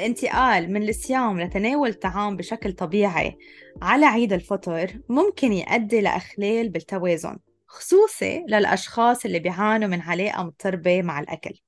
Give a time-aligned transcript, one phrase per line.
[0.00, 3.38] الانتقال من الصيام لتناول الطعام بشكل طبيعي
[3.82, 11.20] على عيد الفطر ممكن يؤدي لإخلال بالتوازن خصوصي للأشخاص اللي بيعانوا من علاقة مضطربة مع
[11.20, 11.60] الأكل.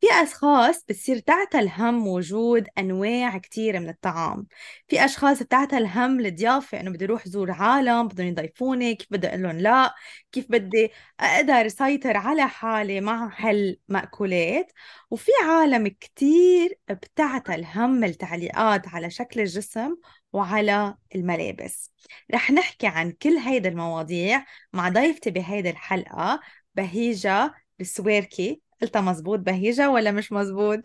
[0.00, 4.46] في أشخاص بتصير تعتل هم وجود أنواع كتيرة من الطعام.
[4.88, 9.42] في أشخاص بتعتل هم الضيافة إنه بدي أروح زور عالم بدهم يضيفوني كيف بدي أقول
[9.42, 9.94] لهم لا؟
[10.32, 10.90] كيف بدي
[11.20, 14.72] أقدر سيطر على حالي مع هالمأكولات
[15.10, 19.96] وفي عالم كتير بتعتل هم التعليقات على شكل الجسم
[20.32, 21.90] وعلى الملابس.
[22.34, 26.40] رح نحكي عن كل هيدا المواضيع مع ضيفتي بهيدي الحلقة
[26.74, 28.65] بهيجة السويركي.
[28.82, 30.80] قلتها مزبوط بهيجة ولا مش مزبوط؟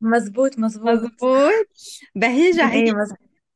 [0.00, 1.68] مزبوط مزبوط مزبوط
[2.14, 2.92] بهيجة هي إيه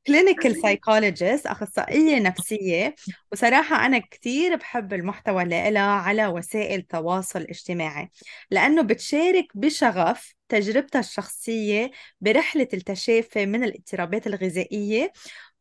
[0.06, 2.94] clinical psychologist أخصائية نفسية.
[3.32, 8.10] وصراحة أنا كتير بحب المحتوى اللي لها على وسائل التواصل الاجتماعي
[8.50, 15.12] لأنه بتشارك بشغف تجربتها الشخصية برحلة التشافي من الاضطرابات الغذائية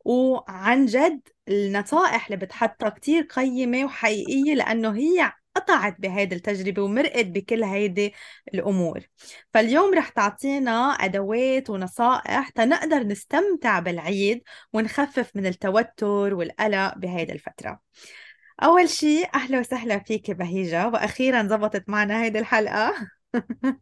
[0.06, 7.64] وعن جد النصائح اللي بتحطها كتير قيمة وحقيقية لأنه هي قطعت بهيدي التجربة ومرقت بكل
[7.64, 8.14] هيدي
[8.54, 9.00] الأمور.
[9.54, 17.80] فاليوم رح تعطينا أدوات ونصائح تنقدر نستمتع بالعيد ونخفف من التوتر والقلق بهيدي الفترة.
[18.64, 20.88] أول شيء أهلا وسهلا فيك بهيجة.
[20.88, 22.94] وأخيرا زبطت معنا هيدي الحلقة.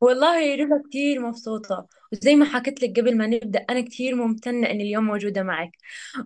[0.00, 1.99] والله رضا كتير مبسوطة.
[2.12, 5.70] وزي ما حكيت لك قبل ما نبدأ أنا كتير ممتنة إني اليوم موجودة معك.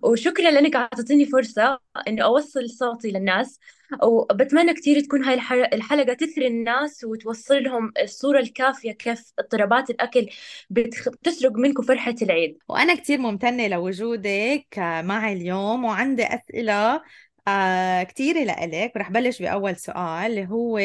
[0.03, 3.59] وشكرا لأنك أعطيتيني فرصة إني أوصل صوتي للناس.
[4.03, 5.33] وبتمنى كتير تكون هاي
[5.73, 10.29] الحلقة تثري الناس وتوصل لهم الصورة الكافية كيف اضطرابات الأكل
[10.69, 12.57] بتسرق منكم فرحة العيد.
[12.69, 14.67] وأنا كتير ممتنة لوجودك
[15.03, 17.01] معي اليوم وعندي أسئلة
[17.47, 18.91] آه كتيرة لإلك.
[18.95, 20.79] ورح بلش بأول سؤال اللي هو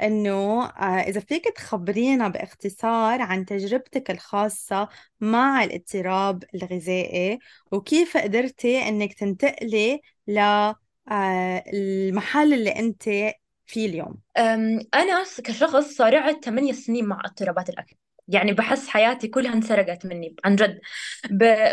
[0.00, 4.88] إنه آه إذا فيك تخبرينا باختصار عن تجربتك الخاصة
[5.20, 7.38] مع الاضطراب الغذائي
[7.72, 13.02] وكيف قدرتي إنك تنتقلي ل آه المحل اللي أنت
[13.66, 14.18] فيه اليوم؟
[14.94, 17.96] أنا كشخص صارعت 8 سنين مع اضطرابات الأكل.
[18.32, 20.80] يعني بحس حياتي كلها انسرقت مني عن جد.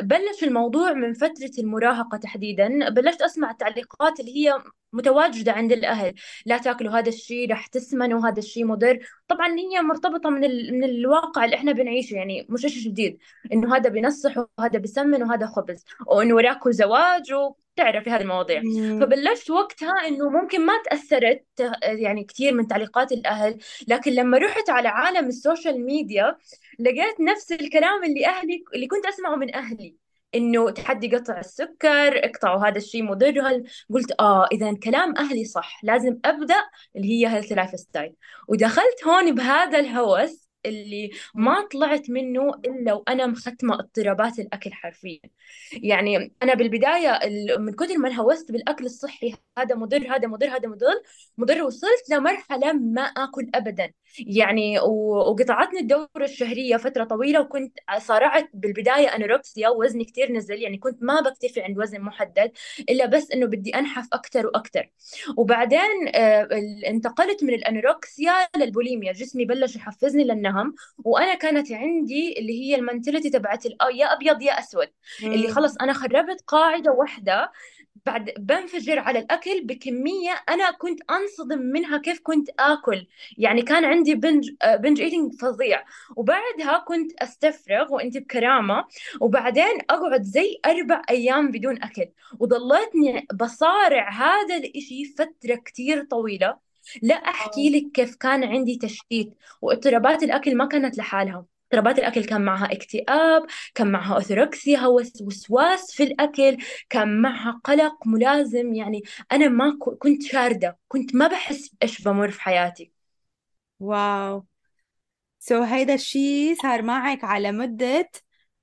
[0.01, 2.89] بلش الموضوع من فترة المراهقة تحديدا.
[2.89, 6.13] بلشت أسمع التعليقات اللي هي متواجدة عند الأهل.
[6.45, 8.99] لا تاكلوا هذا الشيء رح تسمنوا هذا الشيء مضر.
[9.27, 10.73] طبعا هي مرتبطة من, ال...
[10.73, 13.17] من الواقع اللي إحنا بنعيشه يعني مش شيء جديد.
[13.53, 15.85] إنه هذا بينصح وهذا بيسمن وهذا خبز.
[16.07, 17.53] وإنه وراكوا زواج و...
[17.84, 18.62] تعرفي هذه المواضيع.
[19.01, 21.45] فبلشت وقتها إنه ممكن ما تأثرت
[21.84, 23.57] يعني كثير من تعليقات الأهل
[23.88, 26.35] لكن لما رحت على عالم ال social media
[26.79, 29.95] لقيت نفس الكلام اللي أهلي اللي كنت أسمعه من أهلي.
[30.35, 33.63] إنه تحدي قطع السكر اقطعوا هذا الشيء مضر.
[33.94, 38.16] قلت آه اذا كلام أهلي صح لازم أبدأ اللي هي healthy lifestyle
[38.47, 45.19] ودخلت هون بهذا الهوس اللي ما طلعت منه إلا وأنا مختمة اضطرابات الأكل حرفيا.
[45.73, 47.19] يعني أنا بالبداية
[47.57, 51.01] من كثر ما انهوست بالأكل الصحي هذا مضر هذا مضر هذا مضر
[51.37, 53.93] مضر وصلت لمرحلة ما آكل ابدا.
[54.19, 61.03] يعني وقطعتني الدورة الشهرية فترة طويلة وكنت صارعت بالبداية أنوركسيا ووزني كثير نزل يعني كنت
[61.03, 62.51] ما بكتفي عند وزن محدد
[62.89, 64.89] إلا بس إنه بدي أنحف أكثر وأكثر
[65.37, 66.47] وبعدين آه،
[66.87, 69.11] انتقلت من الأنوركسيا للبوليميا.
[69.13, 74.59] جسمي بلش يحفزني لأنه النهم وأنا كانت عندي اللي هي المنتاليتي تبعت يا أبيض يا
[74.59, 74.87] أسود.
[75.23, 77.51] اللي خلص أنا خربت قاعدة واحدة
[78.05, 83.07] بعد بنفجر على الأكل بكمية أنا كنت أنصدم منها كيف كنت آكل.
[83.38, 84.49] يعني كان عندي بنج
[84.79, 85.83] بنج إيتينج فظيع.
[86.15, 88.85] وبعدها كنت أستفرغ وأنت بكرامة
[89.21, 92.05] وبعدين أقعد زي أربع أيام بدون أكل.
[92.39, 96.69] وضليتني بصارع هذا الإشي فترة كتير طويلة.
[97.01, 97.51] لا آه.
[97.57, 99.33] لك كيف كان عندي تشتيت.
[99.61, 101.45] واضطرابات الأكل ما كانت لحالها.
[101.66, 103.45] اضطرابات الأكل كان معها اكتئاب
[103.75, 104.85] كان معها أوثوركسيا
[105.22, 106.57] وسواس في الأكل
[106.89, 108.73] كان معها قلق ملازم.
[108.73, 109.01] يعني
[109.31, 112.91] أنا ما كنت شاردة كنت ما بحس إيش بمر في حياتي.
[113.80, 114.45] wow.
[115.39, 118.09] So so, هيدا الشيء صار معك على مدة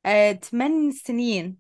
[0.07, 1.59] آه، 8 سنين.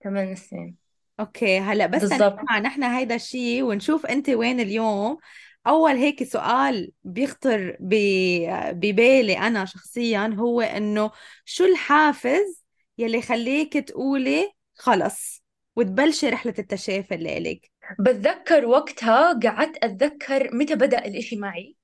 [0.00, 0.83] 8 سنين.
[1.20, 5.18] okay هلأ بس نسمع نحن هيدا الشيء ونشوف أنت وين اليوم.
[5.66, 11.10] أول هيك سؤال بيخطر ببالي أنا شخصيا هو إنه
[11.44, 12.64] شو الحافز
[12.98, 15.42] يلي خليك تقولي خلص
[15.76, 17.70] وتبلشي رحلة التشافي اللي إلك
[18.00, 21.76] بتذكر وقتها قعدت أتذكر متى بدأ الإشي معي.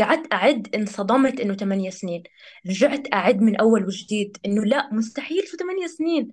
[0.00, 2.22] قعدت أعد انصدمت إنه ثمانية سنين.
[2.68, 6.32] رجعت أعد من أول وجديد إنه لا مستحيل شو ثمانية سنين.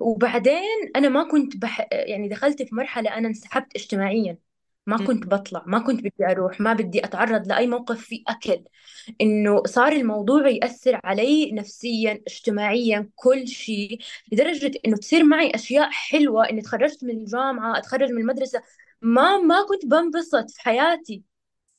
[0.00, 1.88] وبعدين أنا ما كنت بح...
[1.92, 4.38] يعني دخلت في مرحلة أنا انسحبت اجتماعيا.
[4.86, 8.64] ما كنت بطلع ما كنت بدي أروح ما بدي أتعرض لأي موقف فيه أكل.
[9.20, 13.98] إنه صار الموضوع يأثر علي نفسيا اجتماعيا كل شيء
[14.32, 16.50] لدرجة إنه تصير معي أشياء حلوة.
[16.50, 18.62] إني تخرجت من الجامعة أتخرج من المدرسة
[19.02, 21.27] ما ما كنت بنبسط في حياتي.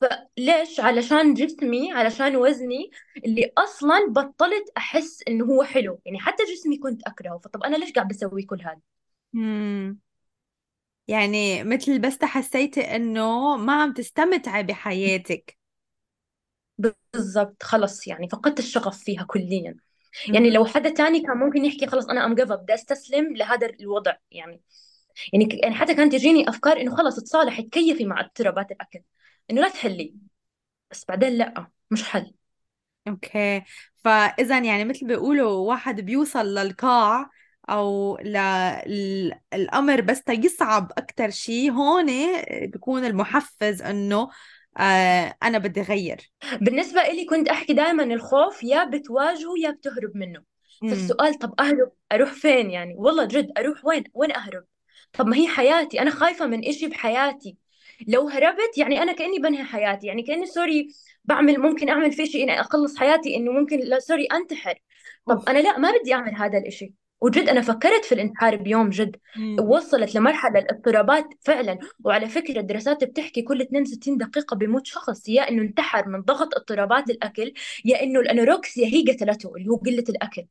[0.00, 2.90] فليش؟ علشان جسمي علشان وزني
[3.26, 6.00] اللي أصلا بطلت أحس إنه هو حلو.
[6.04, 7.38] يعني حتى جسمي كنت أكرهه.
[7.38, 8.80] فطب أنا ليش قاعد بسوي كل هذا.
[11.08, 15.58] يعني مثل بس حسيتي إنه ما عم تستمتعي بحياتك.
[16.78, 17.62] بالضبط.
[17.62, 18.28] خلص يعني.
[18.28, 19.76] فقدت الشغف فيها كليا.
[20.28, 20.50] يعني.
[20.50, 24.16] لو حدا تاني كان ممكن يحكي خلص أنا I'm give up بدي أستسلم لهذا الوضع.
[24.30, 24.60] يعني
[25.32, 29.00] يعني يعني حتى كانت تجيني أفكار إنه خلص تصالحي تكيفي مع اضطرابات الأكل.
[29.50, 30.14] إنه لا تحلي.
[30.90, 32.34] بس بعدين لأ مش حل.
[33.08, 33.62] okay.
[34.04, 37.30] فاذا يعني مثل بيقولوا واحد بيوصل للقاع
[37.70, 38.18] أو
[39.52, 42.06] للامر بس يصعب أكثر شيء هون
[42.66, 44.28] بيكون المحفز إنه
[44.78, 50.42] آه أنا بدي غير بالنسبة إلي كنت أحكي دائما الخوف يا بتواجهه يا بتهرب منه.
[50.80, 54.64] فالسؤال طب أهرب أروح فين يعني؟ والله جد أروح وين؟ وين أهرب؟
[55.12, 57.56] طب ما هي حياتي أنا خايفة من إشي بحياتي.
[58.08, 60.88] لو هربت يعني أنا كأني بنهي حياتي يعني كأني sorry
[61.24, 64.74] بعمل ممكن أعمل في شيء إني أخلص حياتي إنه ممكن لا sorry أنتحر.
[65.26, 65.48] طب أوف.
[65.48, 66.94] أنا لا ما بدي أعمل هذا الإشي.
[67.20, 69.16] وجد أنا فكرت في الانتحار بيوم جد.
[69.60, 71.78] وصلت لمرحلة الاضطرابات فعلا.
[72.04, 77.10] وعلى فكرة الدراسات بتحكي كل 62 دقيقة بيموت شخص يا إنه انتحر من ضغط اضطرابات
[77.10, 77.52] الأكل
[77.84, 80.46] يا إنه الأنوركسيا هي قتلته اللي هو قلة الأكل.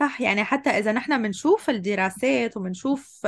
[0.00, 3.26] صح يعني حتى إذا نحن بنشوف الدراسات وبنشوف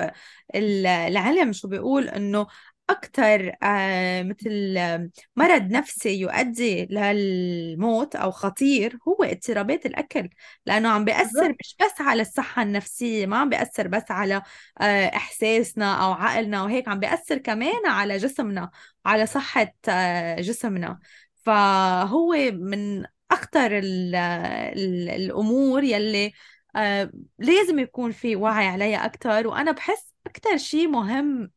[0.54, 2.46] ال- العلم شو بيقول إنه
[2.90, 10.28] أكثر آه مثل آه، مرض نفسي يؤدي للموت أو خطير هو اضطرابات الأكل
[10.66, 14.42] لأنه عم بيأثر مش بس على الصحة النفسية ما عم بيأثر بس على
[14.80, 18.70] آه إحساسنا أو عقلنا وهيك عم بيأثر كمان على جسمنا
[19.06, 19.74] على صحة
[20.38, 20.98] جسمنا.
[21.44, 26.32] فهو من أخطر ال- ال- الأمور يلي
[27.38, 31.50] لازم يكون في وعي عليها أكتر وأنا بحس أكتر شيء مهم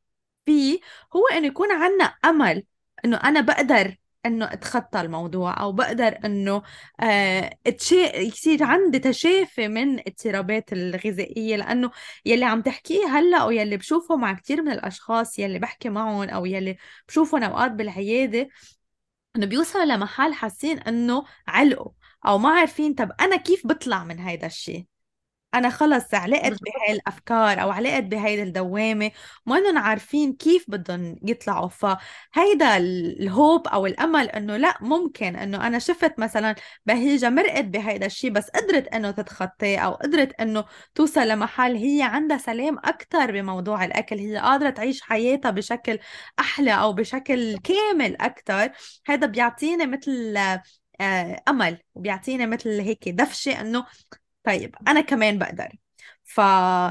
[0.46, 0.80] فيه
[1.16, 2.64] هو إنه يكون عنا أمل
[3.06, 3.96] إنه أنا بقدر
[4.26, 6.64] إنه أتخطى الموضوع أو بقدر إنه
[7.00, 7.50] آه.
[8.16, 11.92] يصير عندي تشافي من اضطرابات الغذائية لأنه
[12.26, 16.78] يلي عم تحكيه هلأ ويلي بشوفه مع كتير من الأشخاص يلي بحكي معهم أو يلي
[17.08, 18.50] بشوفهم أوقات بالعيادة
[19.36, 21.92] إنه بيوصلوا لمحل حاسين إنه علقوا
[22.28, 24.86] أو ما عارفين طب أنا كيف بطلع من هيدا الشيء
[25.54, 29.12] أنا خلص علقت بهاي الأفكار أو علقت بهاي الدوامة
[29.46, 31.68] ما إنهم عارفين كيف بدهم يطلعوا.
[31.70, 36.56] فهيدا ال- الهوب أو الأمل إنه لأ ممكن إنه أنا شفت مثلا
[36.86, 40.66] بهيجة مرقت بهيدا الشيء بس قدرت إنه تتخطاه أو قدرت إنه
[40.96, 44.18] توصل لمحل هي عندها سلام أكثر بموضوع الأكل.
[44.20, 46.00] هي قادرة تعيش حياتها بشكل
[46.40, 48.72] أحلى أو بشكل كامل أكثر
[49.08, 50.38] هذا بيعطيني مثل
[51.02, 53.86] آه، أمل وبيعطيني مثل هيك دفشة إنه
[54.44, 55.70] طيب أنا كمان بقدر.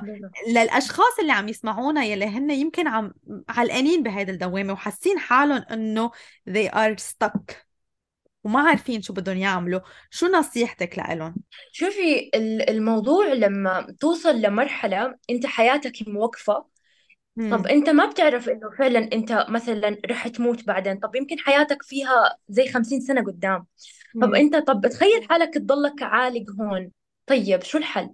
[0.01, 3.13] بالضبط فللأشخاص اللي عم يسمعونا يلي هن يمكن عم
[3.49, 6.11] علقانين بهيدا الدوامة وحاسين حالهم إنه
[6.51, 7.55] they are stuck
[8.45, 11.35] وما عارفين شو بدهم يعملوا شو نصيحتك لإلهم؟
[11.73, 16.67] شوفي ال- الموضوع لما توصل لمرحلة أنت حياتك موقفة
[17.51, 22.39] طب أنت ما بتعرف إنه فعلا أنت مثلا رح تموت بعدين طب يمكن حياتك فيها
[22.49, 23.67] زي خمسين سنة قدام
[24.21, 26.93] طب أنت طب تخيل حالك تضلك عالق هون.
[27.27, 28.13] طيب شو الحل؟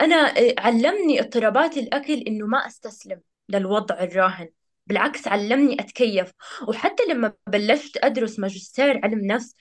[0.00, 4.48] أنا آه، علمني اضطرابات الأكل إنه ما أستسلم للوضع الراهن
[4.86, 6.32] بالعكس علمني أتكيف.
[6.68, 9.54] وحتى لما بلشت أدرس ماجستير علم نفس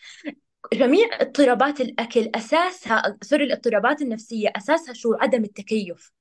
[0.73, 6.11] جميع اضطرابات الأكل أساسها سوري الاضطرابات النفسية أساسها شو؟ عدم التكيف.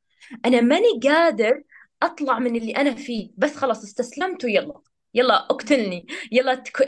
[0.45, 1.62] أنا ماني قادر
[2.02, 4.81] أطلع من اللي أنا فيه بس خلاص استسلمت ويلا.
[5.14, 6.81] يلا اقتلني يلا تك...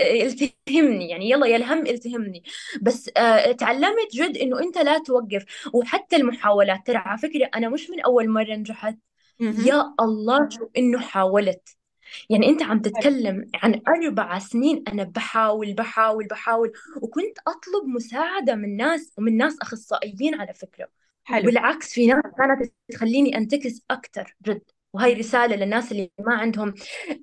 [0.42, 2.42] التهمني يعني يلا يا الهم التهمني.
[2.82, 5.44] بس آه تعلمت جد إنه أنت لا توقف.
[5.74, 8.96] وحتى المحاولات ترى على فكرة أنا مش من أول مرة نجحت.
[9.40, 11.68] يا الله شو إنه حاولت.
[12.30, 16.72] يعني أنت عم تتكلم عن أربع سنين أنا بحاول بحاول بحاول.
[17.02, 20.88] وكنت أطلب مساعدة من ناس ومن ناس أخصائيين على فكرة.
[21.24, 21.42] حلو.
[21.42, 24.62] وبالعكس في ناس كانت تخليني أنتكس أكثر جد.
[24.94, 26.74] وهي رسالة للناس اللي ما عندهم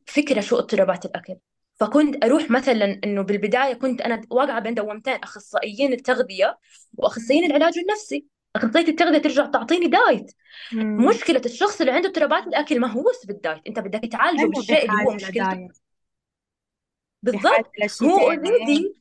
[0.05, 1.35] فكرة شو اضطرابات الأكل.
[1.79, 6.57] فكنت أروح مثلا إنه بالبداية كنت أنا واقعة بين دوامتين أخصائيين التغذية
[6.97, 8.25] وأخصائيين العلاج النفسي.
[8.55, 10.31] أخصائية التغذية ترجع تعطيني diet.
[10.73, 13.61] امم مشكلة الشخص اللي عنده اضطرابات الأكل ما هو بس بال diet.
[13.67, 15.67] أنت بدك تعالجه أيوة بالشيء اللي هو مشكلته.
[17.23, 17.71] بالضبط.
[18.03, 18.93] هو already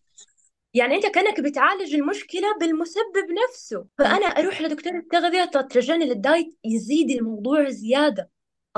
[0.75, 3.79] يعني أنت كأنك بتعالج المشكلة بالمسبب نفسه.
[3.79, 3.89] مم.
[3.99, 8.31] فأنا أروح لدكتور التغذية ترجعني لل diet يزيد الموضوع زيادة.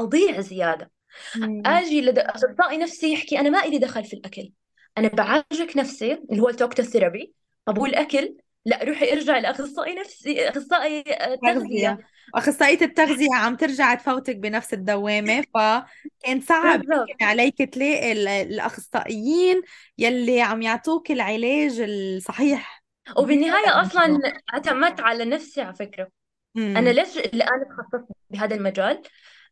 [0.02, 0.90] أضيع زيادة.
[1.36, 1.62] مم.
[1.66, 4.52] آجي لاخصائي نفسي يحكي أنا ما إلي دخل في الأكل.
[4.98, 7.32] أنا بعالجك نفسي اللي هو ال talk therapy
[7.66, 11.52] طب والاكل لا روحي ارجعي لأخصائي نفسي أخصائي آه، تغذية.
[11.52, 11.98] تغذية.
[12.34, 16.82] أخصائية التغذية عم ترجع تفوتك بنفس الدوامة فكان صعب
[17.22, 19.62] عليك تلاقي ال- الأخصائيين
[19.98, 22.82] يلي عم يعطوك العلاج الصحيح.
[23.16, 24.18] وبالنهاية أصلا
[24.54, 26.08] اعتمدت على نفسي على فكرة.
[26.56, 29.02] أنا امم ليش الآن تخصصت بهذا المجال؟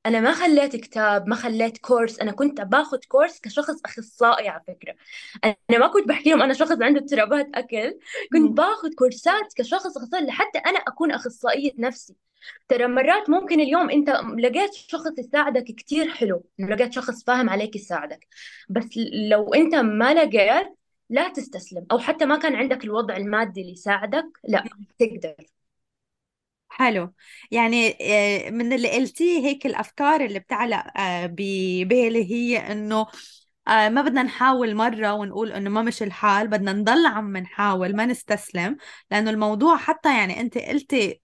[0.06, 4.94] أنا ما خليت كتاب ما خليت كورس أنا كنت باخذ كورس كشخص أخصائي على فكرة.
[5.44, 7.98] أنا ما كنت بحكي لهم أنا شخص عنده اضطرابات أكل
[8.32, 12.16] كنت باخذ كورسات كشخص أخصائي لحتى أنا أكون أخصائية نفسي.
[12.68, 18.26] ترى مرات ممكن اليوم أنت لقيت شخص يساعدك كتير حلو لقيت شخص فاهم عليك يساعدك.
[18.68, 18.88] بس
[19.30, 20.66] لو أنت ما لقيت
[21.10, 24.64] لا تستسلم أو حتى ما كان عندك الوضع المادي اللي يساعدك لا
[24.98, 25.59] تقدر.
[26.70, 27.14] حلو.
[27.50, 27.96] يعني
[28.46, 33.06] آه، من اللي قلتيه هيك الأفكار اللي بتعلق آه، ببالي هي إنه
[33.68, 38.06] آه، ما بدنا نحاول مرة ونقول إنه ما مش الحال بدنا نضل عم نحاول ما
[38.06, 38.76] نستسلم
[39.10, 41.20] لأنه الموضوع حتى يعني أنت قلتي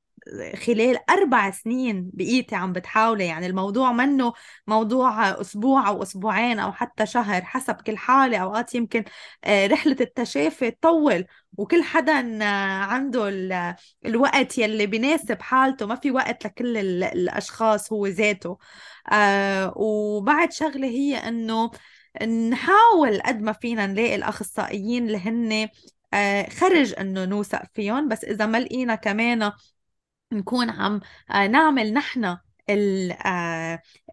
[0.66, 4.32] خلال أربع سنين بقيتي عم بتحاولي يعني الموضوع منه
[4.66, 8.38] موضوع أسبوع أو أسبوعين أو حتى شهر حسب كل حالة.
[8.38, 9.04] أوقات يمكن
[9.44, 11.24] آه، رحلة التشافي تطول
[11.56, 12.44] وكل حدا آه،
[12.84, 13.74] عنده ال-
[14.06, 15.86] الوقت يلي بيناسب حالته.
[15.86, 18.58] ما في وقت لكل ال- الأشخاص هو ذاته.
[19.12, 21.70] آه وبعد شغلة هي إنه
[22.50, 25.68] نحاول قد ما فينا نلاقي الأخصائيين اللي هن
[26.60, 28.08] خرج إنه نوثق فيهم.
[28.08, 29.52] بس إذا ما لقينا كمان
[30.32, 32.36] نكون عم آه، نعمل نحن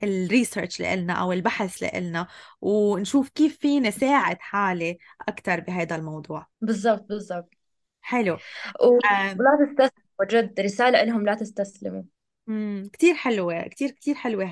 [0.04, 2.28] الريسيرش اللي قلنا أو البحث اللي قلنا
[2.62, 6.48] ونشوف كيف فينا ساعد حالي أكثر بهذا الموضوع.
[6.62, 7.54] بالضبط بالضبط.
[8.02, 8.38] حلو.
[8.82, 9.92] آه، ولا تستسلموا
[10.32, 12.04] جد رسالة لهم لا تستسلموا.
[12.48, 12.90] مم.
[12.94, 14.46] كتير حلوة كتير كتير حلوة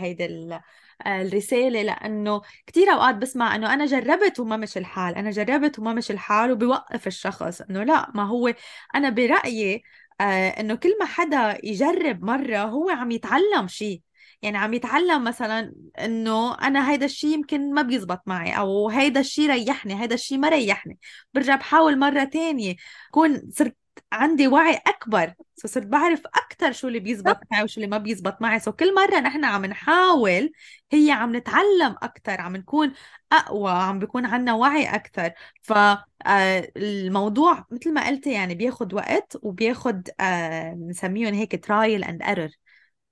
[1.06, 5.94] آه، الرسالة لأنه كتير أوقات بسمع أنه أنا جربت وما مش الحال أنا جربت وما
[5.94, 8.54] مش الحال وبيوقف الشخص أنه لا ما هو
[8.96, 9.84] أنا برأيي
[10.22, 14.02] آه، أنه كل ما حدا يجرب مرة هو عم يتعلم شيء.
[14.42, 19.50] يعني عم يتعلم مثلا إنه أنا هيدا الشيء يمكن ما بيزبط معي أو هيدا الشيء
[19.52, 21.00] ريحني هيدا الشيء ما ريحني.
[21.34, 22.76] برجع بحاول مرة تانية
[23.12, 23.76] كون صرت
[24.12, 25.34] عندي وعي أكبر.
[25.56, 28.60] So صرت بعرف أكثر شو اللي بيزبط معي وشو اللي ما بيزبط معي.
[28.60, 30.52] So كل مرة نحن عم نحاول
[30.92, 32.94] هي عم نتعلم أكثر عم نكون
[33.32, 35.32] أقوى عم بيكون عنا وعي أكثر
[35.62, 42.50] فالموضوع مثل ما قلت يعني بياخد وقت وبياخد آه، بنسميهم هيك trial and error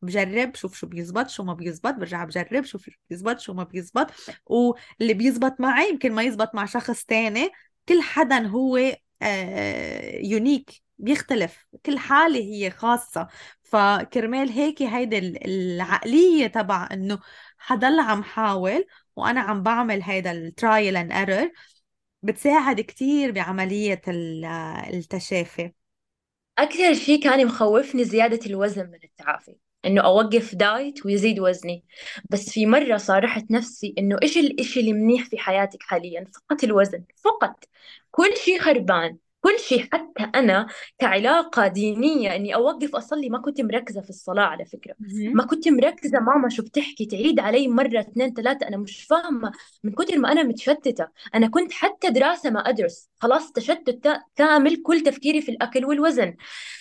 [0.02, 4.08] بجرب شوف شو بيزبط شو ما بيزبط برجع بجرب شوف شو بيزبط شو ما بيزبط.
[4.46, 7.50] واللي بيزبط معي يمكن ما يزبط مع شخص تاني
[7.90, 8.78] كل حدا هو
[10.24, 11.66] unique بيختلف.
[11.86, 13.28] كل حالة هي خاصة.
[13.64, 17.20] فكرمال هيك هيدي ال- العقلية تبع إنه
[17.58, 18.86] حضل عم حاول
[19.16, 21.52] وأنا عم بعمل هيدا ال trial and error
[22.24, 24.46] بتساعد كتير بعملية ال-
[24.94, 25.72] التشافي.
[26.58, 29.56] أكثر شيء كان مخوفني زيادة الوزن من التعافي.
[29.86, 31.84] إنه أوقف دايت ويزيد وزني.
[32.30, 37.04] بس في مرة صارحت نفسي إنه إيش الإشي اللي منيح في حياتك حاليا؟ فقط الوزن
[37.26, 37.64] فقط.
[38.12, 39.18] كل شيء خربان.
[39.42, 40.68] كل شيء حتى أنا
[40.98, 44.96] كعلاقة دينية إني أوقف أصلي ما كنت مركزة في الصلاة على فكرة.
[45.00, 45.46] ما.
[45.46, 49.52] كنت مركزة ماما شو بتحكي تعيد علي مرة اثنين ثلاثة أنا مش فاهمة.
[49.84, 53.10] من كتر ما أنا متشتتة أنا كنت حتى دراسة ما أدرس.
[53.20, 56.36] خلاص تشتت كامل كل تفكيري في الأكل والوزن.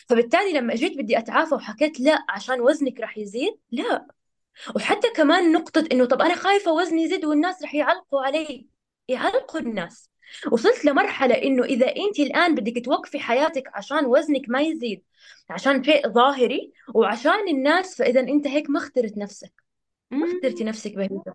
[0.08, 4.06] فبالتالي لما جيت بدي أتعافى وحكيت لا عشان وزنك رح يزيد لا.
[4.76, 8.66] وحتى كمان نقطة إنه طب أنا خايفة وزني يزيد والناس رح يعلقوا علي
[9.08, 10.10] يعلقوا الناس.
[10.52, 15.04] وصلت لمرحلة إنه إذا أنت الآن بدك توقفي حياتك عشان وزنك ما يزيد
[15.50, 19.52] عشان شيء ظاهري وعشان الناس فإذا أنت هيك ما اخترت نفسك
[20.10, 20.24] ما.
[20.26, 21.34] اخترتي نفسك بهيدا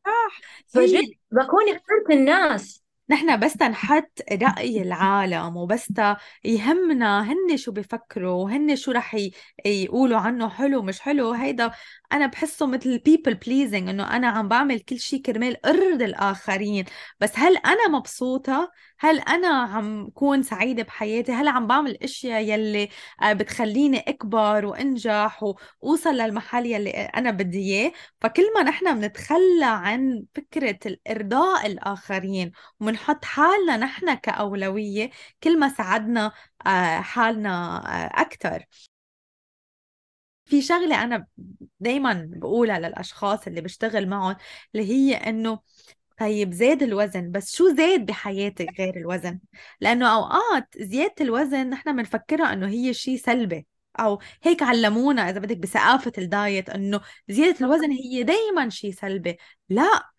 [0.67, 2.82] فجد هي بكون اخترت الناس.
[3.13, 5.93] نحن بس نحط رأي العالم وبس
[6.43, 9.17] يهمنا هن شو بفكروا هن شو رح
[9.65, 11.72] يقولوا عنه حلو مش حلو هيدا
[12.13, 16.86] أنا بحسه مثل people pleasing إنه أنا عم بعمل كل شيء كرمال أرضي الآخرين
[17.20, 18.72] بس هل أنا مبسوطة؟
[19.03, 22.89] هل أنا عم كون سعيدة بحياتي؟ هل عم بعمل أشياء يلي
[23.24, 27.91] آه، بتخليني أكبر وأنجح وأوصل للمحل يلي أنا بدي إياه؟
[28.22, 35.10] فكل ما نحن بنتخلى عن فكرة الإرضاء الآخرين وبنحط حالنا نحن كأولوية
[35.43, 36.31] كل ما ساعدنا
[36.67, 37.77] آه، حالنا
[38.17, 38.65] آه، أكثر
[40.45, 41.27] في شغلة أنا
[41.79, 44.36] دايما بقولها للأشخاص اللي بشتغل معهم
[44.75, 45.60] اللي هي إنه
[46.20, 49.39] طيب زاد الوزن بس شو زاد بحياتك غير الوزن؟
[49.82, 53.67] لأنه أوقات زيادة الوزن نحن بنفكرها إنه هي شيء سلبي
[54.00, 59.38] أو هيك علمونا إذا بدك بثقافة الدايت إنه زيادة الوزن هي دايما شيء سلبي.
[59.70, 60.12] لا.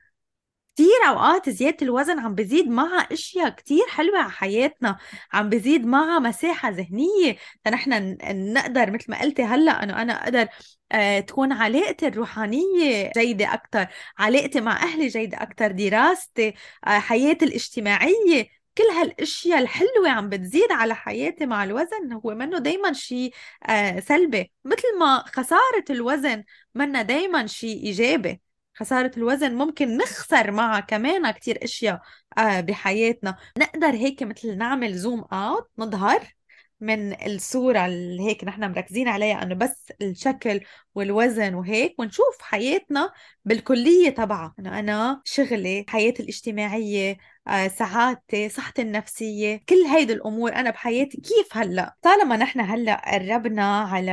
[0.75, 4.97] كتير أوقات زيادة الوزن عم بزيد معها أشياء كتير حلوة على حياتنا
[5.33, 8.17] عم بزيد معها مساحة ذهنية فنحن
[8.53, 10.49] نقدر مثل ما قلتي هلأ أنه أنا أقدر
[10.93, 13.87] آه، تكون علاقتي الروحانية جيدة أكتر
[14.19, 16.55] علاقتي مع أهلي جيدة أكتر دراستي
[16.87, 22.93] آه، حياتي الاجتماعية كل هالأشياء الحلوة عم بتزيد على حياتي مع الوزن هو منه دايما
[22.93, 23.33] شيء
[23.69, 28.41] آه سلبي مثل ما خسارة الوزن منا دايما شيء إيجابي.
[28.75, 32.01] خسارة الوزن ممكن نخسر معها كمان كتير أشياء
[32.39, 33.37] آه بحياتنا.
[33.59, 36.35] نقدر هيك مثل نعمل زوم اوت نظهر
[36.81, 40.61] من الصورة اللي هيك نحن مركزين عليها إنه بس الشكل
[40.95, 43.13] والوزن وهيك ونشوف حياتنا
[43.45, 44.55] بالكلية تبعها.
[44.59, 47.17] إنه أنا شغلي حياتي الاجتماعية
[47.49, 53.81] آه، سعادتي صحتي النفسية كل هيدي الأمور أنا بحياتي كيف هلأ؟ طالما نحن هلأ قربنا
[53.81, 54.13] على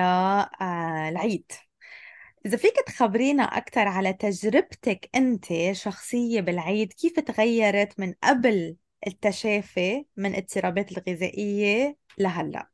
[0.62, 1.52] آه، العيد.
[2.46, 8.76] إذا فيك تخبرينا أكثر على تجربتك أنت شخصية بالعيد كيف تغيرت من قبل
[9.08, 12.68] التشافي من اضطرابات الغذائية لهلأ؟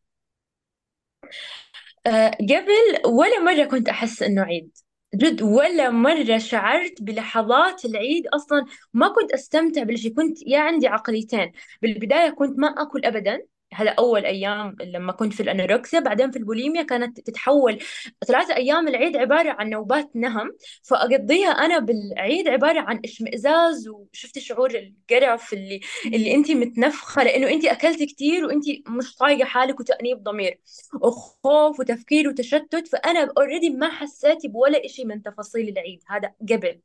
[2.07, 4.77] أه قبل ولا مرة كنت أحس إنه عيد.
[5.15, 11.51] جد ولا مرة شعرت بلحظات العيد أصلا ما كنت أستمتع بالشيء كنت يا عندي عقليتين.
[11.81, 13.41] بالبداية كنت ما أكل أبدا
[13.77, 15.99] هذا أول أيام لما كنت في الأنوركسيا.
[15.99, 17.79] بعدين في البوليميا كانت تتحول
[18.27, 18.87] ثلاثة أيام.
[18.87, 20.51] العيد عبارة عن نوبات نهم.
[20.83, 23.87] فأقضيها أنا بالعيد عبارة عن إشمئزاز.
[23.89, 29.79] وشفت شعور القرف اللي اللي أنت متنفخة لأنه أنت أكلت كثير وأنت مش طايقة حالك
[29.79, 30.59] وتأنيب ضمير
[31.01, 32.87] وخوف وتفكير وتشتت.
[32.87, 36.03] فأنا أوريدي ما حسيت بولا شيء من تفاصيل العيد.
[36.07, 36.79] هذا قبل.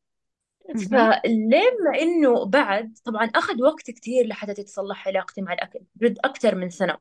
[0.90, 6.71] فلما إنه بعد طبعا أخذ وقت كثير لحتى تتصلح علاقتي مع الاكل جد أكثر من
[6.71, 6.99] سنة.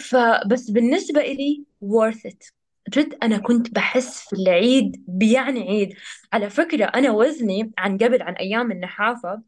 [0.00, 2.52] فبس بالنسبة إلي worth it.
[2.90, 5.94] جد أنا كنت بحس في العيد بيعني عيد.
[6.32, 9.42] على فكرة أنا وزني عن قبل عن أيام النحافة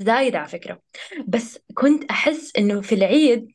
[0.00, 0.82] زايد على فكرة.
[1.28, 3.46] بس كنت أحس إنه في العيد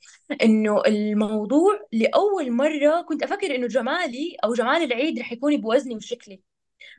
[0.43, 6.41] إنه الموضوع لأول مرة كنت أفكر إنه جمالي أو جمال العيد رح يكون بوزني وشكلي.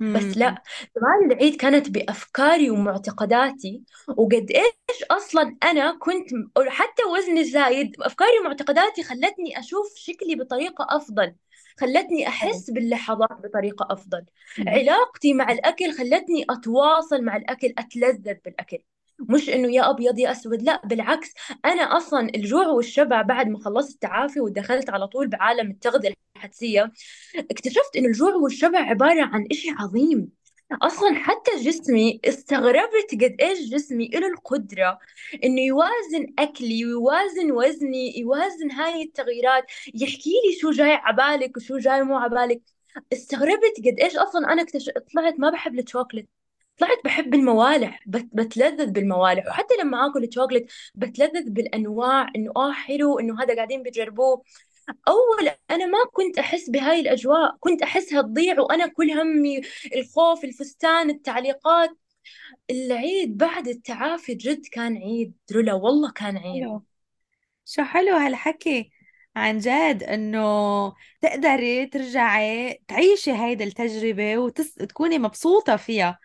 [0.00, 0.62] بس لا
[0.96, 6.28] جمال العيد كانت بأفكاري ومعتقداتي وقد إيش أصلا أنا كنت
[6.68, 11.34] حتى وزني زايد أفكاري ومعتقداتي خلتني أشوف شكلي بطريقة أفضل
[11.80, 14.24] خلتني أحس باللحظات بطريقة أفضل.
[14.66, 18.78] علاقتي مع الأكل خلتني أتواصل مع الأكل أتلذذ بالأكل.
[19.20, 21.32] مش إنه يا أبيض يا أسود لا بالعكس.
[21.64, 26.92] أنا أصلا الجوع والشبع بعد ما خلصت التعافي ودخلت على طول بعالم التغذية الحدسية
[27.50, 30.28] اكتشفت إنه الجوع والشبع عبارة عن إشي عظيم.
[30.82, 34.98] أصلا حتى جسمي استغربت قد إيش جسمي له القدرة
[35.44, 39.64] إنه يوازن أكلي ويوازن وزني يوازن هاي التغييرات.
[39.94, 42.62] يحكي لي شو جاي عبالك وشو جاي مو عبالك.
[43.12, 46.28] استغربت قد إيش أصلا أنا اكتشفت طلعت ما بحب الشوكلت.
[46.78, 49.46] طلعت بحب الموالح بتلذذ بالموالح.
[49.46, 54.42] وحتى لما آكل الشوكليت بتلذذ بالأنواع إنه آه حلو إنه هذا قاعدين بيجربوه.
[55.08, 59.60] أول أنا ما كنت أحس بهاي الأجواء كنت أحسها تضيع وأنا كل همي
[59.96, 61.90] الخوف الفستان التعليقات.
[62.70, 66.64] العيد بعد التعافي جد كان عيد رولا والله كان عيد.
[66.64, 66.82] حلو.
[67.64, 68.90] شو حلو هالحكي
[69.36, 76.18] عن جد إنه تقدري ترجعي تعيشي هيدا التجربة وتكوني مبسوطة فيها.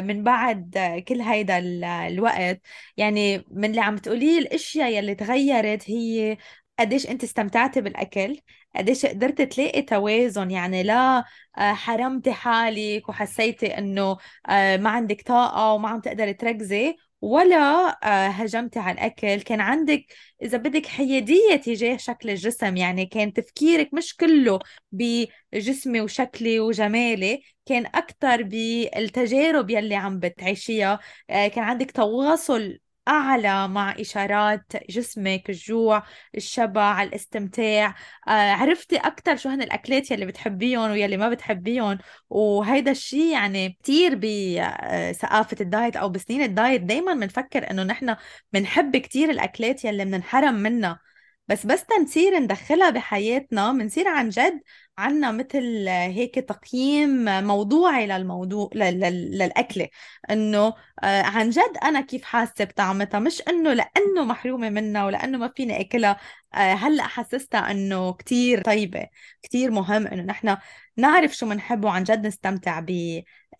[0.00, 1.58] من بعد كل هيدا
[2.06, 2.60] الوقت.
[2.96, 6.36] يعني من اللي عم تقوليه الأشياء يلي تغيرت هي
[6.78, 8.40] قديش أنت استمتعتي بالأكل
[8.76, 10.50] قديش قدرت تلاقي توازن.
[10.50, 11.24] يعني لا
[11.58, 14.16] آه، حرمتي حالك وحسيتي إنه
[14.48, 16.96] آه، ما عندك طاقة وما عم تقدري تركزي.
[17.20, 17.98] ولا
[18.42, 19.42] هجمتي على الأكل.
[19.42, 20.06] كان عندك
[20.42, 24.58] إذا بدك حيادية تجاه شكل الجسم يعني كان تفكيرك مش كله
[24.92, 31.00] بجسمي وشكلي وجمالي كان أكثر بالتجارب يلي عم بتعيشيها.
[31.30, 36.02] آه، كان عندك تواصل أعلى مع إشارات جسمك الجوع
[36.36, 37.94] الشبع الاستمتاع.
[38.28, 41.98] آه عرفتي أكثر شو هن الأكلات يلي بتحبيهم ويلي ما بتحبيهم
[42.30, 48.16] وهيدا الشيء يعني كثير بثقافة ال diet أو بسنين ال diet دايما بنفكر إنه نحن
[48.52, 51.00] بنحب كثير الأكلات يلي بننحرم منها.
[51.48, 54.60] بس بس تنصير ندخلها بحياتنا بنصير عن جد
[54.98, 59.88] عنا مثل هيك تقييم موضوعي للموضوع للأكلة
[60.30, 65.48] إنه آه، عن جد أنا كيف حاسة بطعمتها؟ مش إنه لأنه محرومة منها ولأنه ما
[65.56, 66.20] فيني أكلها
[66.54, 69.06] آه، هلأ حسستها إنه كتير طيبة
[69.42, 70.56] كتير مهم إنه نحن
[70.96, 72.80] نعرف شو بنحب وعن جد نستمتع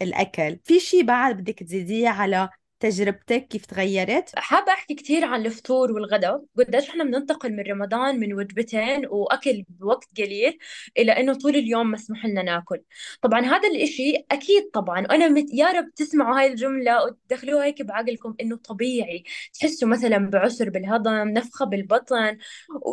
[0.01, 0.59] بالأكل.
[0.64, 2.49] في شيء بعد بدك تزيديه على
[2.81, 6.45] تجربتك كيف تغيرت؟ حابة أحكي كثير عن الفطور والغداء.
[6.59, 10.59] قديش إحنا بننتقل من رمضان من وجبتين وأكل بوقت قليل
[10.99, 12.81] إلى إنه طول اليوم مسموح لنا ناكل.
[13.23, 15.01] طبعا هذا الإشي أكيد طبعا.
[15.01, 15.47] أنا مت...
[15.53, 19.25] يا رب تسمعوا هاي الجملة وتدخلوها هيك بعقلكم إنه طبيعي.
[19.61, 22.39] تحسوا مثلا بعسر بالهضم نفخة بالبطن.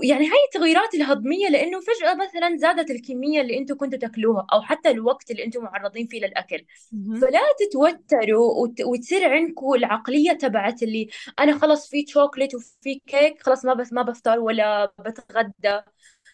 [0.04, 4.89] يعني هاي التغيرات الهضمية لأنه فجأة مثلا زادت الكمية اللي أنتم كنتوا تاكلوها أو حتى
[4.89, 6.65] الوقت اللي أنتم معرضين فيه للأكل.
[7.22, 8.82] فلا تتوتروا وت...
[8.82, 14.02] وتصير عندكم العقلية تبعت اللي أنا خلص في شوكليت وفي كيك خلص ما بس ما
[14.02, 15.82] بفطر ولا بتغدى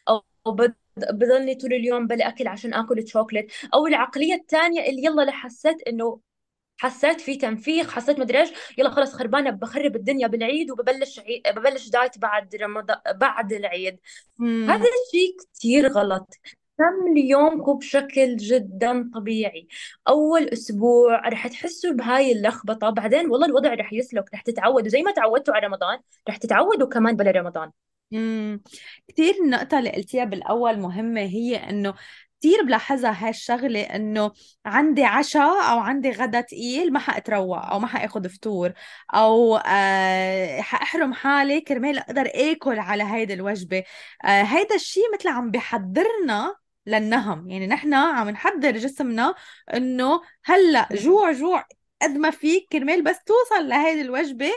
[0.09, 5.21] أو بض- بضلني طول اليوم بلا اكل عشان آكل شوكليت أو العقلية الثانية اللي يلا
[5.21, 6.21] لحسيت إنه
[6.77, 11.43] حسيت في تنفيخ حسيت مدري إيش يلا خلص خربانة بخرب الدنيا بالعيد وببلش عي...
[11.55, 13.99] ببلش دايت بعد رمضان بعد العيد.
[14.69, 14.87] هذا مم.
[15.07, 16.29] الشيء كثير غلط.
[16.77, 19.67] كملي يومكم بشكل جدا طبيعي؟
[20.07, 25.11] أول أسبوع رح تحسوا بهاي اللخبطة بعدين والله الوضع رح يسلك رح تتعودوا زي ما
[25.11, 27.71] تعودتوا على رمضان رح تتعودوا كمان بلا رمضان.
[28.11, 28.61] مم.
[29.07, 31.93] كتير النقطة اللي قلتيها بالأول مهمة هي إنه
[32.39, 34.31] كتير بلاحظها هالشغلة إنه
[34.65, 38.73] عندي عشاء أو عندي غدا تقيل ما حأتروق أو ما حأخذ فطور
[39.13, 43.83] أو آه حأحرم حالي كرمال أقدر آكل على هيدي الوجبة.
[44.25, 46.55] آه هيدا الشيء مثل عم بحضرنا
[46.87, 47.49] للنهم.
[47.49, 49.35] يعني نحن عم نحضر جسمنا
[49.73, 51.65] إنه هلأ جوع جوع
[52.01, 54.51] قد ما فيك كرمال بس توصل لهيدي الوجبة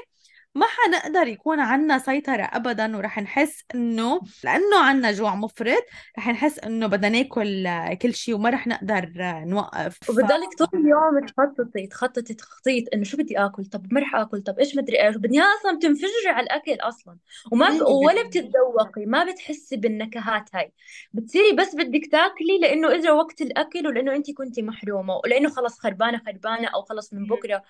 [0.54, 5.82] ما حنقدر يكون عنا سيطرة أبدا ورح نحس إنه لأنه عنا جوع مفرط
[6.18, 7.68] رح نحس إنه بدنا ناكل
[8.02, 9.12] كل شيء وما رح نقدر
[9.44, 9.98] نوقف.
[10.02, 10.10] ف...
[10.10, 14.58] وبتضلك طول اليوم تخططي تخططي تخطيط إنه شو بدي آكل طب ما رح آكل طب
[14.58, 15.16] إيش مدري إيش.
[15.16, 17.16] بدنيا أصلا بتنفجري على الأكل أصلا
[17.52, 17.82] وما ب...
[17.82, 20.72] ولا 100% بتتذوقي ما بتحسي بالنكهات هاي.
[21.12, 26.20] بتصيري بس بدك تاكلي لأنه اجى وقت الأكل ولأنه انت كنتي محرومة ولأنه خلص خربانة
[26.26, 27.62] خربانة أو خلص من بكرة.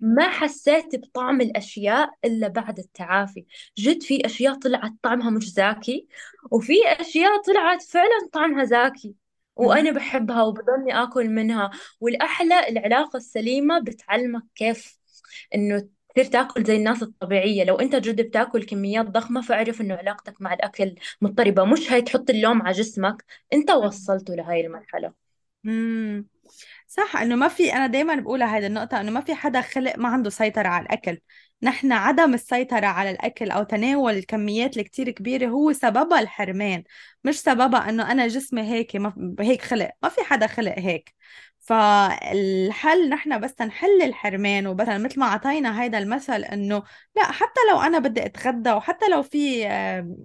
[0.00, 3.44] ما حسيت بطعم الأشياء إلا بعد التعافي.
[3.78, 6.08] جد في أشياء طلعت طعمها مش زاكي
[6.50, 9.14] وفي أشياء طلعت فعلا طعمها زاكي.
[9.56, 11.70] وأنا بحبها وبضلني آكل منها.
[12.00, 14.98] والأحلى العلاقة السليمة بتعلمك كيف
[15.54, 17.64] إنه تصير تاكل زي الناس الطبيعية.
[17.64, 21.64] لو أنت جد بتاكل كميات ضخمة فاعرف إنه علاقتك مع الأكل مضطربة.
[21.64, 23.24] مش هي تحط اللوم على جسمك.
[23.52, 25.23] أنت وصلته لهاي المرحلة.
[25.64, 26.28] مم.
[26.88, 30.08] صح إنه ما في أنا دائما بقولها هذه النقطة إنه ما في حدا خلق ما
[30.08, 31.18] عنده سيطرة على الأكل.
[31.62, 36.84] نحن عدم السيطرة على الأكل أو تناول الكميات الكتير كبيرة هو سببها الحرمان
[37.24, 39.90] مش سببها إنه أنا جسمي هيك ما هيك خلق.
[40.02, 41.14] ما في حدا خلق هيك.
[41.60, 46.82] فالحل نحن بس نحل الحرمان وبدل مثل ما أعطينا هيدا المثل إنه
[47.16, 49.66] لا حتى لو أنا بدي أتغدى وحتى لو في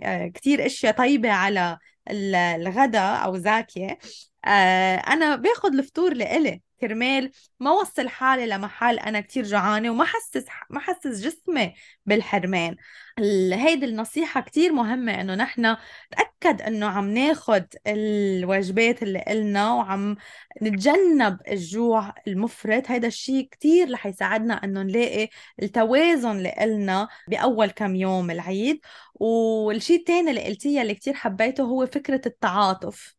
[0.04, 1.78] آه، كتير أشياء طيبة على
[2.12, 3.98] ال- الغداء أو زاكية
[4.46, 10.46] آه، أنا باخد الفطور لإلي كرمال ما وصل حالي لمحل أنا كتير جوعانه وما حسس
[10.70, 11.74] ما حسس جسمي
[12.06, 12.76] بالحرمان.
[13.20, 15.76] ال- هيدي النصيحة كتير مهمة إنه نحن
[16.14, 20.16] نتأكد إنه عم ناخد الوجبات اللي إلنا وعم
[20.62, 22.92] نتجنب الجوع المفرط.
[22.92, 25.30] هيدا الشيء كتير رح يساعدنا إنه نلاقي
[25.64, 28.80] التوازن اللي إلنا بأول كم يوم العيد.
[29.16, 33.19] والشيء التاني اللي قلتيه اللي كتير حبيته هو فكرة التعاطف.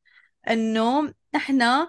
[0.51, 1.87] انه نحن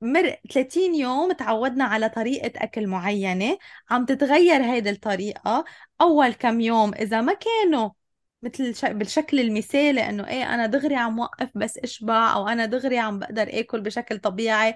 [0.00, 3.58] مر 30 يوم تعودنا على طريقة أكل معينة.
[3.90, 5.64] عم تتغير هيدي الطريقة.
[6.00, 7.90] أول كم يوم إذا ما كانوا
[8.42, 8.94] مثل.
[8.94, 13.48] بالشكل المثالي إنه إيه أنا دغري عم وقف بس إشبع أو أنا دغري عم بقدر
[13.50, 14.74] آكل بشكل طبيعي.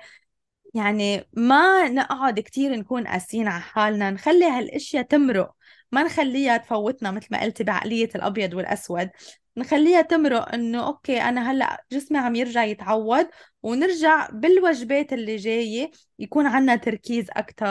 [0.75, 4.11] يعني ما نقعد كتير نكون قاسيين على حالنا.
[4.11, 5.55] نخلي هالأشياء تمرق.
[5.93, 9.11] ما نخليها تفوتنا مثل ما قلتي بعقلية الأبيض والأسود.
[9.57, 13.27] نخليها تمرق إنه أوكي أنا هلأ جسمي عم يرجع يتعود
[13.62, 17.66] ونرجع بالوجبات اللي جاية يكون عنا تركيز أكتر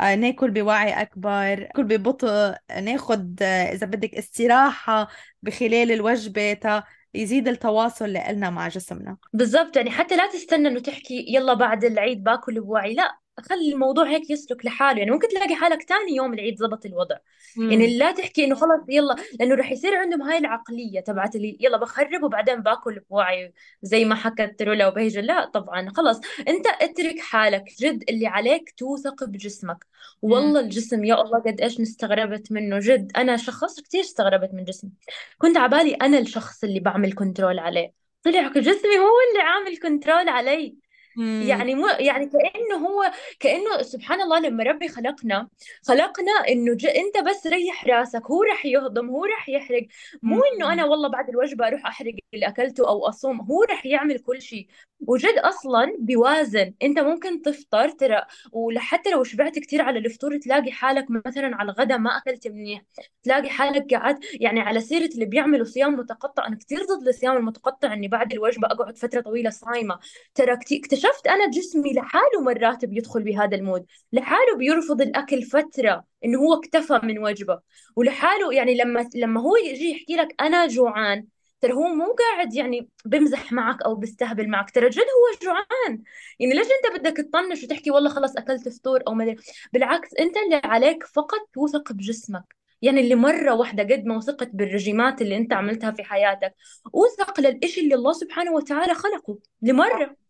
[0.00, 5.08] آه، ناكل بوعي أكبر ناكل ببطء ناخد آه، إذا بدك استراحة
[5.42, 9.16] بخلال الوجبة تا يزيد التواصل قلنا مع جسمنا.
[9.32, 13.18] بالضبط يعني حتى لا تستنى إنه تحكي يلا بعد العيد باكل بوعي لأ.
[13.40, 14.98] خلي الموضوع هيك يسلك لحاله.
[14.98, 17.16] يعني ممكن تلاقي حالك تاني يوم العيد زبط الوضع.
[17.58, 21.56] امم يعني لا تحكي إنه خلص يلا لأنه رح يصير عندهم هاي العقلية تبعت اللي
[21.60, 25.20] يلا بخرب وبعدين باكل بوعي زي ما حكت رولا وبهجة.
[25.20, 29.86] لا طبعا خلص أنت اترك حالك جد اللي عليك توثق بجسمك.
[30.22, 32.78] والله الجسم يا الله قد إيش استغربت منه.
[32.78, 34.90] جد أنا شخص كثير استغربت من جسمي.
[35.38, 37.92] كنت عبالي أنا الشخص اللي بعمل control عليه.
[38.22, 40.87] طلع جسمي هو اللي عامل control علي.
[41.18, 45.48] يعني مو يعني كأنه هو كأنه سبحان الله لما ربي خلقنا
[45.86, 46.86] خلقنا إنه ج...
[46.86, 49.86] أنت بس ريح راسك هو رح يهضم هو رح يحرق.
[50.22, 50.84] مو إنه أنا.
[50.84, 54.66] والله بعد الوجبة أروح أحرق اللي أكلته أو أصوم هو رح يعمل كل شيء.
[55.00, 56.74] وجد أصلا بيوازن.
[56.82, 61.98] أنت ممكن تفطر ترى ولحتى لو شبعت كثير على الفطور تلاقي حالك مثلا على الغداء
[61.98, 62.82] ما أكلت منيح.
[63.22, 66.46] تلاقي حالك قاعد يعني على سيرة اللي بيعملوا صيام متقطع.
[66.46, 69.98] أنا كثير ضد الصيام المتقطع إني بعد الوجبة أقعد فترة طويلة صايمة.
[70.34, 76.04] ترى كتير اكتشفت أنا جسمي لحاله مرات بيدخل بهذا ال mood لحاله بيرفض الأكل فترة
[76.24, 77.60] إنه هو اكتفى من وجبة
[77.96, 81.26] ولحاله يعني لما لما هو يجي يحكي لك أنا جوعان
[81.60, 86.02] ترى هو مو قاعد يعني بمزح معك أو بيستهبل معك ترى جد هو جوعان.
[86.38, 89.36] يعني ليش أنت بدك تطنش وتحكي والله خلص أكلت فطور أو ما
[89.72, 92.56] بالعكس أنت اللي عليك فقط توثق بجسمك.
[92.82, 96.54] يعني اللي مرة واحدة قد ما وثقت بالرجيمات اللي أنت عملتها في حياتك
[96.92, 100.27] وثق للإشي اللي الله سبحانه وتعالى خلقه لمرة.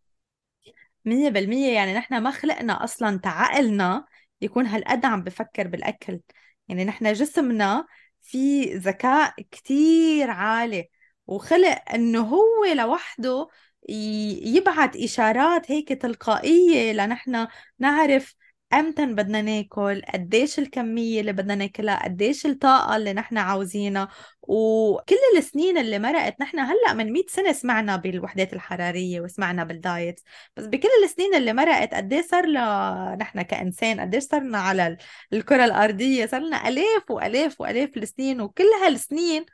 [1.08, 4.06] مية بالمية يعني نحن ما خلقنا أصلا تعقلنا
[4.40, 6.20] يكون هالقد عم بفكر بالأكل.
[6.68, 7.86] يعني نحن جسمنا
[8.22, 10.88] في ذكاء كتير عالي
[11.26, 13.48] وخلق إنه هو لوحده
[13.88, 18.34] يبعت إشارات هيك تلقائية لنحن نعرف
[18.72, 24.08] أمتى بدنا ناكل؟ قديش الكمية اللي بدنا ناكلها؟ قديش الطاقة اللي نحن عاوزينها؟
[24.42, 30.20] وكل السنين اللي مرقت نحن هلأ من 100 سنة سمعنا بالوحدات الحرارية وسمعنا بالدايت.
[30.56, 34.96] بس بكل السنين اللي مرقت قديش صار لنا نحن كإنسان؟ قديش صرنا على ال-
[35.32, 39.46] الكرة الأرضية؟ صار لنا آلاف وآلاف وآلاف السنين وكل هالسنين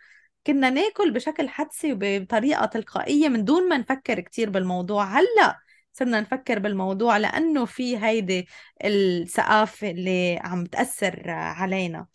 [0.47, 5.05] كنا ناكل بشكل حدسي وبطريقة تلقائية من دون ما نفكر كتير بالموضوع.
[5.05, 5.59] هلأ
[5.95, 8.49] صرنا نفكر بالموضوع لأنه في هيدي
[8.85, 12.07] الثقافة اللي عم تأثر علينا.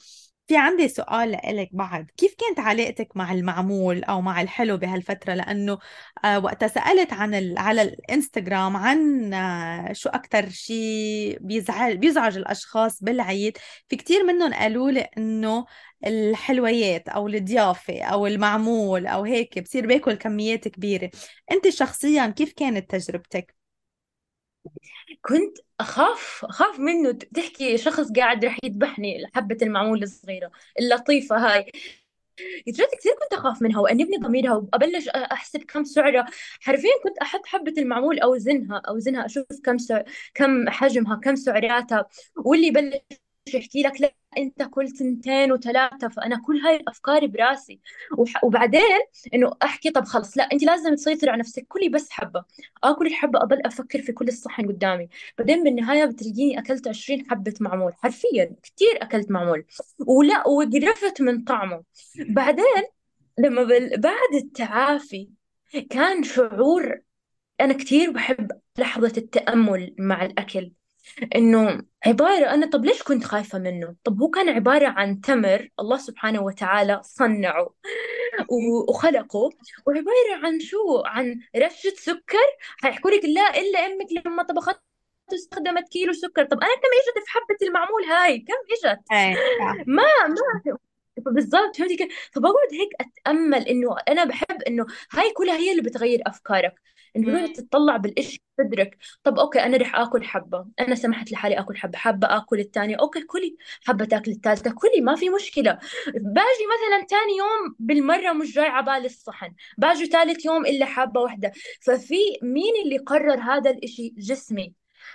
[0.48, 2.12] في عندي سؤال لإلك بعد.
[2.18, 5.78] كيف كانت علاقتك مع المعمول أو مع الحلو بهالفترة؟ لأنه
[6.26, 7.58] آه وقتها سألت عن ال...
[7.58, 13.58] على الإنستغرام عن آه شو أكتر شيء بيزعل بيزعج الأشخاص بالعيد.
[13.89, 15.65] في كتير منهم قالوا لي إنه
[16.06, 21.12] الحلويات أو الضيافة أو المعمول أو هيك بصير باكل كميات كبيرة.
[21.52, 23.59] أنت شخصيا كيف كانت تجربتك؟
[25.22, 27.12] كنت أخاف أخاف منه.
[27.12, 31.72] تحكي شخص قاعد رح يذبحني حبة المعمول الصغيرة اللطيفة هاي.
[32.67, 36.26] جد كثير كنت أخاف منها وأنبني ضميرها وأبلش أحسب كم سعرها.
[36.62, 40.02] حرفيا كنت أحط حبة المعمول أوزنها أوزنها أشوف كم سع...
[40.34, 42.06] كم حجمها كم سعراتها.
[42.45, 42.95] واللي يبلش
[43.54, 47.80] يحكي لك لا أنت كل سنتين وثلاثة فأنا كل هاي الأفكار براسي.
[48.17, 48.43] وح...
[48.43, 48.82] وبعدين
[49.34, 52.43] إنه أحكي طب خلص لا أنت لازم تسيطري على نفسك كلي بس حبة.
[52.84, 55.10] آكل الحبه اضل أفكر في كل الصحن قدامي.
[55.38, 57.93] بعدين بالنهاية بتلاقيني أكلت 20 حبة معمول.
[57.93, 59.65] حرفيا كثير أكلت معمول.
[60.08, 61.84] ولا وقرفت من طعمه.
[62.30, 62.84] بعدين
[63.38, 64.02] لما بل...
[64.02, 65.30] بعد التعافي
[65.89, 67.02] كان شعور
[67.62, 70.71] أنا كثير بحب لحظة التأمل مع الأكل.
[71.36, 75.98] إنه عبارة أنا طب ليش كنت خايفة منه؟ طب هو كان عبارة عن تمر الله
[75.98, 77.74] سبحانه وتعالى صنعه
[78.89, 79.50] وخلقه
[79.88, 82.48] وعبارة عن شو؟ عن رشة سكر.
[82.84, 84.82] حيحكوا لك لا إلا أمك لما طبخت
[85.34, 86.43] استخدمت كيلو سكر.
[86.43, 88.98] طب أنا كم إجت في حبة المعمول هاي؟ كم صح.
[89.88, 90.76] ما ما
[91.17, 96.22] بالضبط فهمتي كيف؟ فبقعد هيك أتأمل إنه أنا بحب إنه هاي كلها هي اللي بتغير
[96.28, 96.74] أفكارك.
[97.15, 97.45] إنه مم.
[97.45, 100.65] بتقعد تطلع بالإشي تدرك طب okay أنا رح آكل حبة.
[100.80, 101.98] أنا سمحت لحالي آكل حبة.
[101.98, 103.58] حبه آكل الثانية okay كلي.
[103.86, 105.72] حبه تاكل الثالثه كلي ما في مشكلة.
[106.08, 109.54] باجي مثلا ثاني يوم بالمرة مش جاي على بالي الصحن.
[109.78, 114.74] باجي ثالث يوم إلا حبه واحدة ففي مين اللي قرر هذا الإشي؟ جسمي.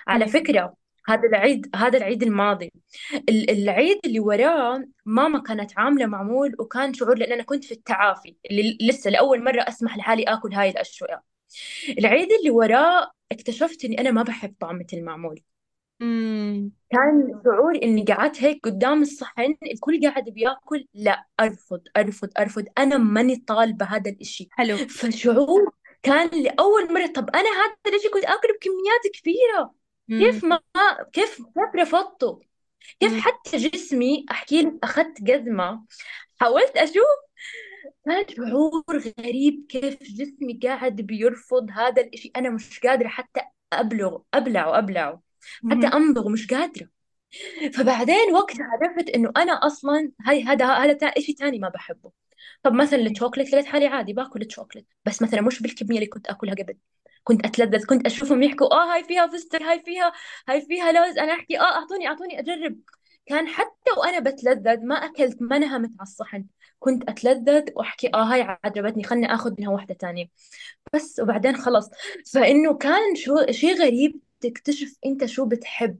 [0.09, 0.27] على.
[0.29, 0.75] فكرة
[1.09, 2.73] هذا العيد هذا العيد الماضي.
[3.29, 8.37] ال- العيد اللي وراه ماما كانت عاملة معمول وكان شعور لأن أنا كنت في التعافي.
[8.51, 11.21] اللي لسه لأول مرة أسمح لحالي آكل هاي الأشياء.
[11.99, 15.41] العيد اللي وراه اكتشفت إني أنا ما بحب طعمة المعمول.
[16.01, 16.73] مم.
[16.91, 20.87] كان شعور إني قعدت هيك قدام الصحن الكل قاعد بياكل.
[20.95, 22.65] لا أرفض أرفض أرفض.
[22.79, 24.49] أنا ماني طالبة هذا الإشي.
[24.51, 24.77] حلو.
[24.77, 29.75] فشعور كان لأول مرة طب أنا هذا الإشي كنت آكله بكميات كبيرة.
[30.09, 30.19] مم.
[30.19, 30.61] كيف ما
[31.13, 32.41] كيف كيف رفضته؟
[33.01, 33.21] كيف مم.
[33.21, 35.85] حتى جسمي أحكي لك أخذت جزمة
[36.41, 37.25] حاولت أشوف
[38.05, 38.85] كان شعور
[39.19, 42.33] غريب كيف جسمي قاعد بيرفض هذا الإشي.
[42.37, 43.41] أنا مش قادرة حتى
[43.73, 45.23] ابلغ أبلعه أبلعه.
[45.71, 45.93] حتى مم.
[45.93, 46.89] امضغه مش قادرة.
[47.75, 52.11] فبعدين وقتها عرفت إنه أنا أصلا هاي هذا هذا إشي تاني ما بحبه.
[52.63, 54.87] طب مثلا الشوكليت لقيت حالي عادي باكل الشوكليت.
[55.05, 56.77] بس مثلا مش بالكمية اللي كنت أكلها قبل.
[57.25, 60.13] كنت أتلذذ كنت أشوفهم يحكوا آه هاي فيها فستق هاي فيها
[60.49, 61.19] هاي فيها لوز.
[61.19, 62.81] أنا أحكي آه اعطوني أعطوني أجرب.
[63.27, 66.47] كان حتى وأنا بتلذذ ما أكلت ما نهمت على الصحن.
[66.79, 70.27] كنت أتلذذ وأحكي آه هاي عجبتني خلني آخذ منها واحدة تانية.
[70.95, 71.91] بس وبعدين خلص.
[72.35, 75.99] فإنه كان شو شيء غريب تكتشف أنت شو بتحب.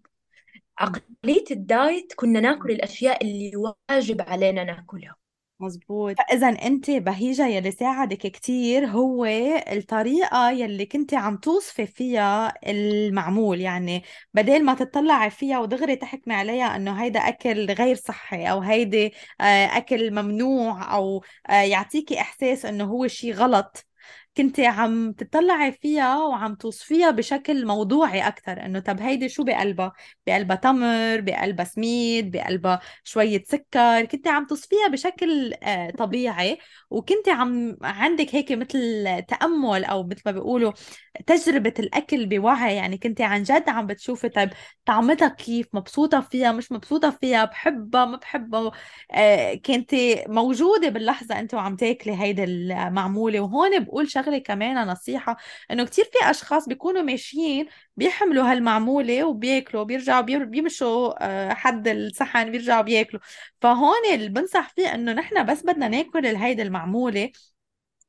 [0.79, 5.17] عقلية ال diet كنا ناكل الأشياء اللي واجب علينا ناكلها.
[5.61, 9.25] مزبوط فإذا أنت بهيجة يلي ساعدك كتير هو
[9.73, 13.61] الطريقة يلي كنت عم توصفي فيها المعمول.
[13.61, 14.03] يعني
[14.35, 19.45] بدل ما تطلعي فيها ودغري تحكمي عليها أنه هيدا أكل غير صحي أو هيدي آه،
[19.77, 23.87] أكل ممنوع أو آه، يعطيكي إحساس أنه هو شيء غلط
[24.37, 29.93] كنت عم تطلعي فيها وعم توصفيها بشكل موضوعي أكثر إنه طب هيدي شو بقلبها؟
[30.27, 36.59] بقلبها تمر، بقلبها سميد، بقلبها شوية سكر، كنت عم توصفيها بشكل آه، طبيعي
[36.91, 38.79] وكنت عم عندك هيك مثل
[39.29, 40.73] تأمل أو مثل ما بيقولوا
[41.27, 44.51] تجربة الأكل بوعي يعني كنت عن جد عم بتشوفي طيب
[44.87, 48.73] طعمتها كيف مبسوطة فيها مش مبسوطة فيها بحبها ما بحبها
[49.13, 49.95] آه، كنت
[50.29, 55.37] موجودة باللحظة أنت وعم تاكلي هيدي المعمولة وهون بقول شغلة كمان نصيحة
[55.71, 62.83] إنه كتير في أشخاص بيكونوا ماشيين بيحملوا هالمعمولة وبياكلوا بيرجعوا بيمشوا آه، حد الصحن بيرجعوا
[62.83, 63.23] بياكلوا.
[63.61, 67.31] فهون اللي بنصح فيه إنه نحن بس بدنا ناكل هيدي المعمولة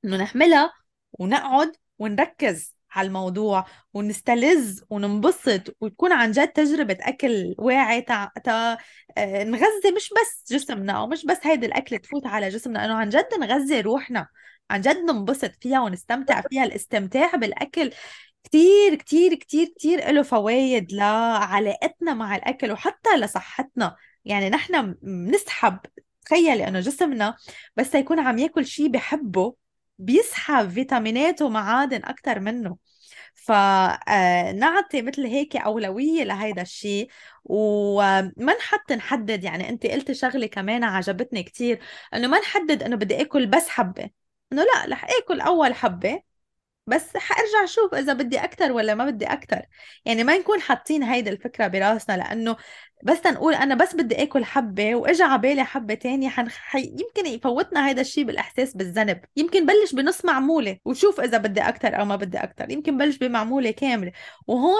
[0.05, 0.73] إنه نحملها
[1.19, 8.77] ونقعد ونركز على الموضوع ونستلذ وننبسط وتكون عن جد تجربة أكل واعي تا, تا
[9.17, 13.09] آه، نغذي مش بس جسمنا أو مش بس هيدي الأكل تفوت على جسمنا إنه عن
[13.09, 14.27] جد نغذي روحنا.
[14.71, 16.63] عن جد ننبسط فيها ونستمتع فيها.
[16.63, 17.91] الاستمتاع بالأكل
[18.43, 23.95] كتير كتير كتير كتير له فوايد لعلاقتنا مع الأكل وحتى لصحتنا.
[24.25, 25.79] يعني نحن بنسحب
[26.25, 27.35] تخيلي إنه جسمنا
[27.75, 29.55] بس يكون عم ياكل شيء بحبه
[29.99, 32.77] بيسحب فيتامينات ومعادن أكثر منه.
[33.35, 37.07] فنعطي مثل هيك أولوية لهيدا الشيء
[37.43, 39.43] وما نحط نحدد.
[39.43, 41.79] يعني أنت قلتي شغلة كمان عجبتني كتير.
[42.13, 44.24] إنه ما نحدد إنه بدي آكل بس حبة.
[44.53, 46.21] إنه لا رح آكل أول حبة
[46.87, 49.61] بس حارجع أشوف إذا بدي أكثر ولا ما بدي أكثر
[50.05, 52.57] يعني ما نكون حاطين هيدي الفكرة براسنا لأنه
[53.05, 56.49] بس تنقول أنا بس بدي آكل حبة واجى على بالي حبة تانية حن...
[56.49, 56.81] حي...
[56.81, 59.21] يمكن يفوتنا هذا الشيء بالإحساس بالذنب.
[59.37, 60.77] يمكن بلش بنص معمولة.
[60.85, 64.11] وشوف إذا بدي أكثر أو ما بدي أكثر يمكن بلش بمعمولة كاملة.
[64.47, 64.75] وهون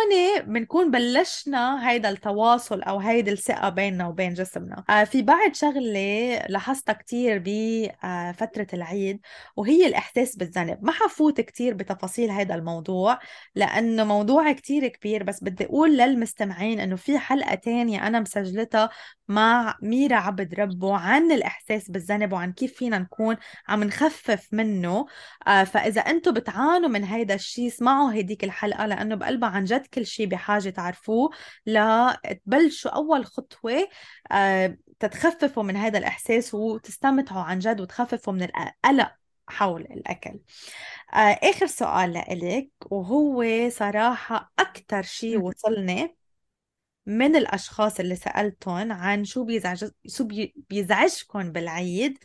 [0.45, 4.83] بنكون بلشنا هيدا التواصل أو هيدي الثقة بيننا وبين جسمنا.
[4.89, 9.19] آه في بعد شغلة لاحظتها كثير بفتره آه العيد
[9.55, 10.77] وهي الإحساس بالذنب.
[10.81, 13.19] ما حفوت كثير بتفاصيل هذا الموضوع
[13.55, 15.23] لأنه موضوع كثير كبير.
[15.23, 18.89] بس بدي أقول للمستمعين إنه في حلقة تانية أنا مسجلتها
[19.27, 23.35] مع ميرا عبد ربه عن الإحساس بالذنب وعن كيف فينا نكون
[23.67, 25.05] عم نخفف منه.
[25.47, 30.05] آه فإذا أنتم بتعانوا من هيدا الشيء اسمعوا هديك الحلقة لأنه بقلبها عن جد كل
[30.05, 31.29] شيء بحاجة تعرفوه.
[31.65, 33.87] لتبلشوا أول خطوة
[34.31, 39.11] آه تتخففوا من هذا الإحساس وتستمتعوا عن جد وتخففوا من القلق
[39.47, 40.39] حول الأكل.
[41.13, 46.17] آه آخر سؤال لإلك وهو صراحة أكثر شيء وصلني.
[47.05, 50.27] من الأشخاص اللي سألتهم عن شو بيزعج شو
[50.69, 52.17] بيزعجكم بالعيد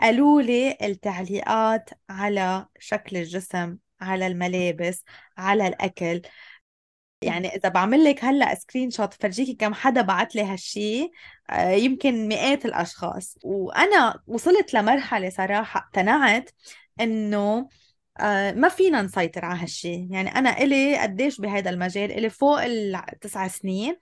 [0.00, 5.04] قالوا لي التعليقات على شكل الجسم على الملابس
[5.38, 6.22] على الأكل.
[7.22, 11.10] يعني إذا بعمل لك هلأ screenshot فرجيكي كم حدا بعت لي هالشي
[11.50, 13.38] آه، يمكن مئات الأشخاص.
[13.44, 16.50] وأنا وصلت لمرحلة صراحة اقتنعت
[17.00, 17.68] آه،
[18.56, 20.08] ما فينا نسيطر على هالشي.
[20.10, 23.96] يعني أنا إلي قديش بهذا المجال إلي فوق التسع سنين.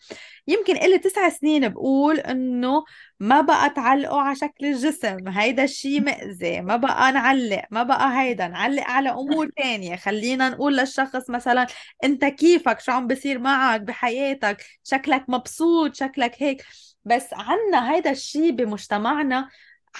[0.46, 2.84] يمكن إلي تسع سنين بقول إنه
[3.20, 5.28] ما بقى تعلقوا على شكل الجسم.
[5.28, 6.60] هيدا الشي مأذي.
[6.60, 7.62] ما بقى نعلق.
[7.70, 8.48] ما بقى هيدا.
[8.48, 9.96] نعلق على أمور تانية.
[9.96, 11.66] خلينا نقول للشخص مثلا
[12.04, 16.64] أنت كيفك؟ شو عم بصير معك بحياتك؟ شكلك مبسوط؟ شكلك هيك.
[17.04, 19.48] بس عنا هيدا الشي بمجتمعنا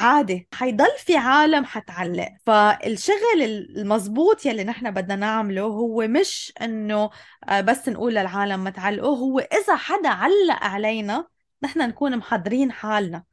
[0.01, 2.29] عادي حيضل في عالم حتعلق.
[2.47, 7.11] فالشغل المزبوط يلي نحن بدنا نعمله هو مش إنه
[7.49, 11.29] آه، بس نقول للعالم ما تعلقوا هو إذا حدا علق علينا
[11.63, 13.25] نحن نكون محضرين حالنا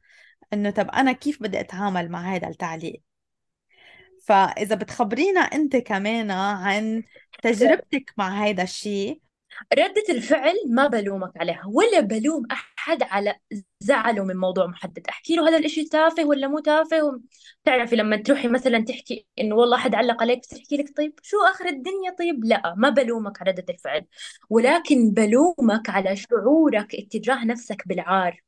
[0.52, 3.02] إنه طب أنا كيف بدي أتعامل مع هذا التعليق؟
[4.26, 7.02] فإذا بتخبرينا أنت كمان عن
[7.42, 9.20] تجربتك مع هذا الشيء
[9.78, 13.34] ردة الفعل ما بلومك عليها ولا بلوم أحد على
[13.80, 15.06] زعله من موضوع محدد.
[15.08, 17.20] أحكي له هذا الإشي تافه ولا مو تافه؟
[17.64, 21.36] تعرفي لما تروحي مثلا تحكي إنه والله أحد علق عليك بس تحكي لك طيب شو
[21.50, 24.06] آخر الدنيا طيب؟ لا ما بلومك على ردة الفعل
[24.50, 28.42] ولكن بلومك على شعورك اتجاه نفسك بالعار.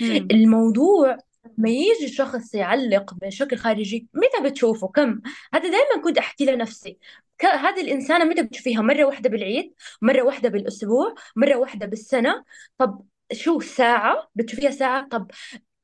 [0.00, 1.18] الموضوع
[1.58, 5.20] ما يجي شخص يعلق بشكل خارجي متى بتشوفه؟ كم؟
[5.54, 6.98] هذا دائما كنت أحكي لنفسي
[7.42, 12.44] هذه الإنسانة متى بتشوفيها؟ مرة واحدة بالعيد مرة واحدة بالأسبوع مرة واحدة بالسنة.
[12.78, 13.02] طب
[13.32, 15.30] شو ساعة؟ بتشوفيها ساعة؟ طب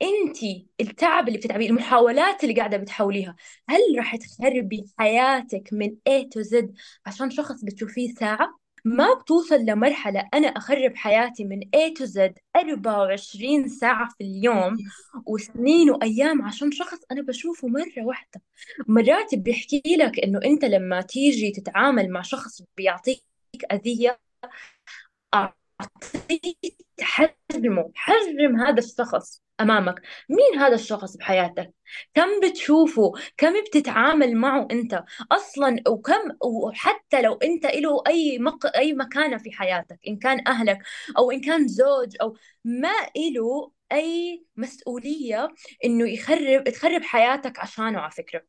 [0.02, 0.38] انت
[0.80, 3.36] التعب اللي بتتعبيه المحاولات اللي قاعدة بتحاوليها
[3.68, 6.66] هل راح تخربي حياتك من A to Z
[7.06, 13.68] عشان شخص بتشوفيه ساعة؟ ما بتوصل لمرحلة أنا أخرب حياتي من A to Z 24
[13.68, 14.76] ساعة في اليوم
[15.26, 18.42] وسنين وأيام عشان شخص أنا بشوفه مرة واحدة.
[18.88, 23.22] مرات بيحكي لك إنه أنت لما تيجي تتعامل مع شخص بيعطيك
[23.72, 24.18] أذية
[27.00, 30.02] حجمه حجم هذا الشخص أمامك.
[30.28, 31.74] مين هذا الشخص بحياتك؟
[32.14, 38.76] كم بتشوفه؟ كم بتتعامل معه أنت؟ أصلا وكم وحتى لو أنت له أي مق...
[38.76, 40.78] أي مكانة في حياتك إن كان أهلك
[41.18, 45.48] أو إن كان زوج أو ما له أي مسؤولية
[45.84, 48.42] إنه يخرب تخرب حياتك عشانه على فكرة.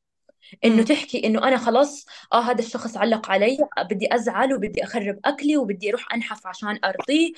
[0.66, 0.84] إنه.
[0.84, 3.58] تحكي إنه أنا خلاص آه هذا الشخص علق علي
[3.90, 7.34] بدي أزعل وبدي أخرب أكلي وبدي أروح أنحف عشان أرضيه.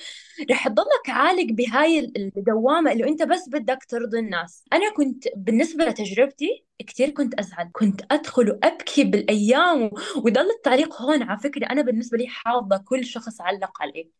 [0.50, 4.64] رح تضلك عالق بهاي الدوامة اللي أنت بس بدك ترضي الناس.
[4.72, 7.70] أنا كنت بالنسبة لتجربتي كثير كنت أزعل.
[7.72, 9.90] كنت أدخل وأبكي بالأيام
[10.24, 11.66] ويضل التعليق هون على فكرة.
[11.66, 14.10] أنا بالنسبة لي حافظة كل شخص علق علي.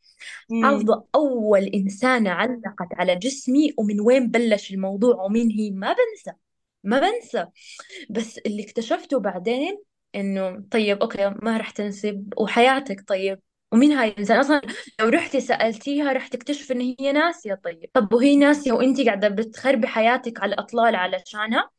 [0.62, 6.32] حافظة أول إنسانة علقت على جسمي ومن وين بلش الموضوع ومين هي ما بنسى.
[6.86, 7.46] ما بنسى.
[8.10, 9.82] بس اللي اكتشفته بعدين
[10.14, 13.40] إنه طيب أوكي ما رح تنسب وحياتك طيب.
[13.72, 14.60] ومين هاي الإنسان؟ أصلا
[15.00, 17.90] لو رحتي سألتيها رح تكتشف إن هي ناسية طيب.
[17.92, 21.70] طب وهي ناسية وانت قاعدة بتخربي حياتك على الأطلال علشانها؟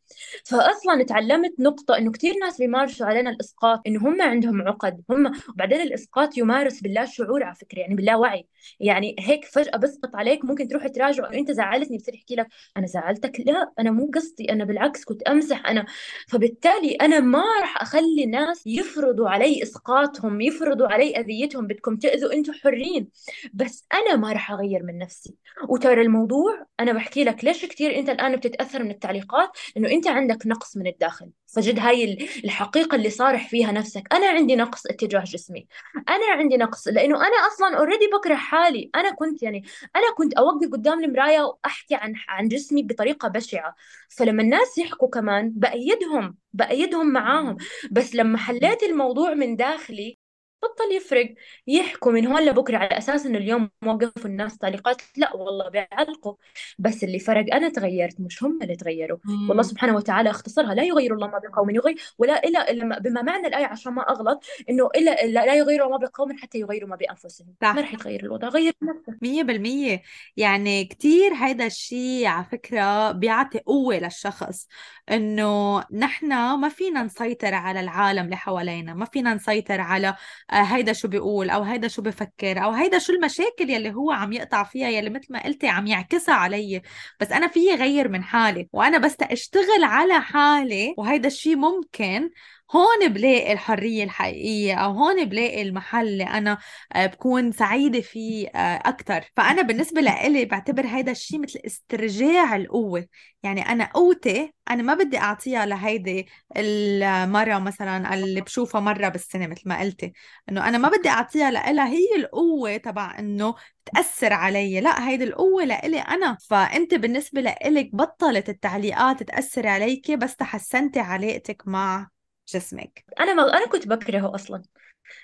[0.45, 5.81] فاصلا تعلمت نقطة إنه كثير ناس بيمارسوا علينا الإسقاط إنه هم عندهم عقد هم وبعدين
[5.81, 8.47] الإسقاط يمارس باللا شعور على فكرة يعني باللا وعي.
[8.79, 12.47] يعني هيك فجأة بسقط عليك ممكن تروح تراجع أنت زعلتني بصير يحكي لك
[12.77, 15.85] أنا زعلتك؟ لا أنا مو قصدي أنا بالعكس كنت أمزح أنا
[16.27, 22.53] فبالتالي أنا ما راح أخلي الناس يفرضوا علي إسقاطهم يفرضوا علي أذيتهم بدكم تأذوا أنتم
[22.53, 23.09] حرين.
[23.53, 25.35] بس أنا ما راح أغير من نفسي.
[25.69, 30.47] وترى الموضوع أنا بحكي لك ليش كثير أنت الآن بتتأثر من التعليقات إنه أنت عندك
[30.47, 31.31] نقص من الداخل.
[31.47, 34.03] فجد هاي الحقيقة اللي صارح فيها نفسك.
[34.13, 35.67] أنا عندي نقص اتجاه جسمي.
[36.09, 38.89] أنا عندي نقص لأنه أنا أصلا اوريدي بكره حالي.
[38.95, 39.63] أنا كنت يعني
[39.95, 43.75] أنا كنت أوقف قدام المراية وأحكي عن عن جسمي بطريقة بشعة.
[44.09, 47.57] فلما الناس يحكوا كمان بأيدهم بأيدهم معاهم.
[47.91, 50.17] بس لما حليت الموضوع من داخلي
[50.63, 51.33] بطل يفرق
[51.67, 56.33] يحكوا من هون لبكره على أساس إنه اليوم وقفوا الناس تعليقات لا والله بيعلقوا.
[56.79, 59.17] بس اللي فرق أنا تغيرت مش هم اللي تغيروا.
[59.25, 59.61] والله مم.
[59.63, 63.65] سبحانه وتعالى اختصرها لا يغير الله ما بقوم يغير ولا إلا إلا بما معنى الآية
[63.65, 67.47] عشان ما أغلط إنه إلا إلا لا يغير الله ما بقوم حتى يغيروا ما بأنفسهم.
[67.61, 69.17] ما صح رح يتغير الوضع غير نفسك.
[69.21, 70.01] مية بالمية.
[70.37, 74.67] يعني كتير هيدا الشيء على فكرة بيعطي قوة للشخص
[75.11, 80.15] إنه نحن ما فينا نسيطر على العالم اللي حوالينا ما فينا نسيطر على
[80.51, 84.63] هيدا شو بيقول أو هيدا شو بفكر أو هيدا شو المشاكل يلي هو عم يقطع
[84.63, 86.81] فيها يلي مثل ما قلتي عم يعكسها علي.
[87.19, 92.29] بس أنا فيي غير من حالي وأنا بس أشتغل على حالي وهيدا الشيء ممكن.
[92.75, 96.57] هون بلاقي الحرية الحقيقية أو هون بلاقي المحل اللي أنا
[96.93, 99.31] آه، بكون سعيدة فيه آه، أكتر.
[99.37, 103.07] فأنا بالنسبة لإلي بعتبر هيدا الشيء مثل استرجاع القوة.
[103.43, 109.61] يعني أنا قوتي أنا ما بدي أعطيها لهيدي المرة مثلا اللي بشوفها مرة بالسنة مثل
[109.65, 110.13] ما قلتي.
[110.49, 113.55] إنه أنا ما بدي أعطيها لإلها هي القوة تبع إنه
[113.85, 114.79] تأثر علي.
[114.81, 116.37] لا هيدي القوة لإلي أنا.
[116.49, 122.16] فأنت بالنسبة لإلك بطلت التعليقات تأثر عليكي بس تحسنتي علاقتك مع
[122.53, 123.05] جسمك.
[123.19, 124.61] أنا ما أنا كنت بكرهه أصلا.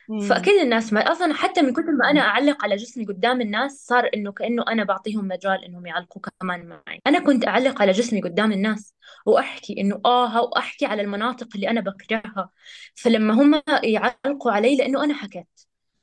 [0.10, 0.20] مم.
[0.20, 4.10] فأكيد الناس ما أصلا حتى من كثر ما أنا أعلق على جسمي قدام الناس صار
[4.14, 7.00] إنه كأنه أنا بعطيهم مجال إنهم يعلقوا كمان معي.
[7.08, 8.96] أنا كنت أعلق على جسمي قدام الناس
[9.26, 12.50] وأحكي إنه آه وأحكي على المناطق اللي أنا بكرهها.
[12.96, 15.48] فلما هم يعلقوا علي لأنه أنا حكيت.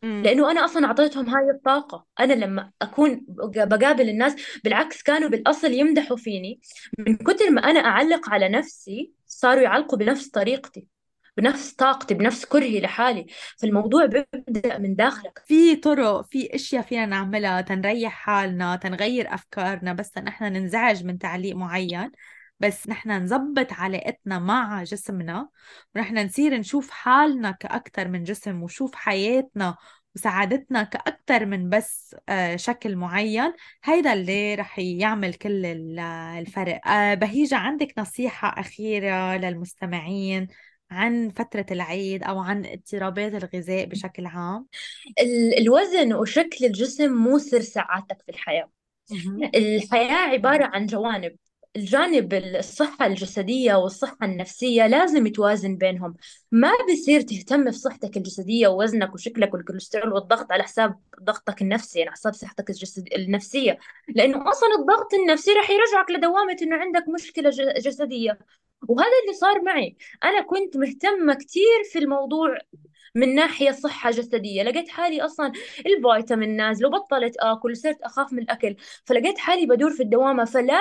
[0.03, 2.07] لأنه أنا أصلا أعطيتهم هاي الطاقة.
[2.21, 6.61] أنا لما أكون بقابل الناس بالعكس كانوا بالأصل يمدحوا فيني.
[6.99, 10.87] من كثر ما أنا أعلق على نفسي صاروا يعلقوا بنفس طريقتي.
[11.37, 13.27] بنفس طاقتي بنفس كرهي لحالي.
[13.59, 15.43] فالموضوع بيبدأ من داخلك.
[15.47, 21.57] في طرق في أشياء فينا نعملها تنريح حالنا تنغير أفكارنا بس نحن ننزعج من تعليق
[21.57, 22.11] معين.
[22.61, 25.49] بس نحن نظبط علاقتنا مع جسمنا
[25.95, 29.77] ونحن نصير نشوف حالنا كأكتر من جسم وشوف حياتنا
[30.15, 33.53] وسعادتنا كأكتر من بس آه، شكل معين.
[33.85, 35.99] هيدا اللي رح يعمل كل ال-
[36.39, 36.89] الفرق.
[36.89, 40.49] آه، بهيجة عندك نصيحة أخيرة للمستمعين؟
[40.91, 44.67] عن فترة العيد أو عن اضطرابات الغذاء بشكل عام؟
[45.21, 48.71] ال- الوزن وشكل الجسم مو سر سعادتك في الحياة.
[49.55, 51.37] الحياة عبارة عن جوانب.
[51.77, 56.17] الجانب الصحة الجسدية والصحة النفسية لازم يتوازن بينهم.
[56.53, 62.17] ما بيصير تهتم بصحتك الجسدية ووزنك وشكلك والكوليسترول والضغط على حساب ضغطك النفسي يعني على
[62.17, 63.79] حساب صحتك الجسد النفسية.
[64.09, 68.39] لأنه أصلا الضغط النفسي رح يرجعك لدوامة إنه عندك مشكلة جسدية.
[68.89, 69.97] وهذا اللي صار معي.
[70.25, 72.59] أنا كنت مهتمة كثير في الموضوع
[73.15, 74.63] من ناحية صحة جسدية.
[74.63, 75.53] لقيت حالي أصلا
[75.87, 78.77] الفيتامين نازل وبطلت آكل وصرت أخاف من الأكل.
[79.05, 80.45] فلقيت حالي بدور في الدوامة.
[80.45, 80.81] فلا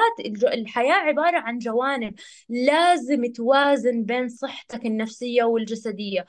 [0.54, 2.14] الحياة عبارة عن جوانب
[2.50, 6.26] لازم توازن بين صحتك النفسية والجسدية.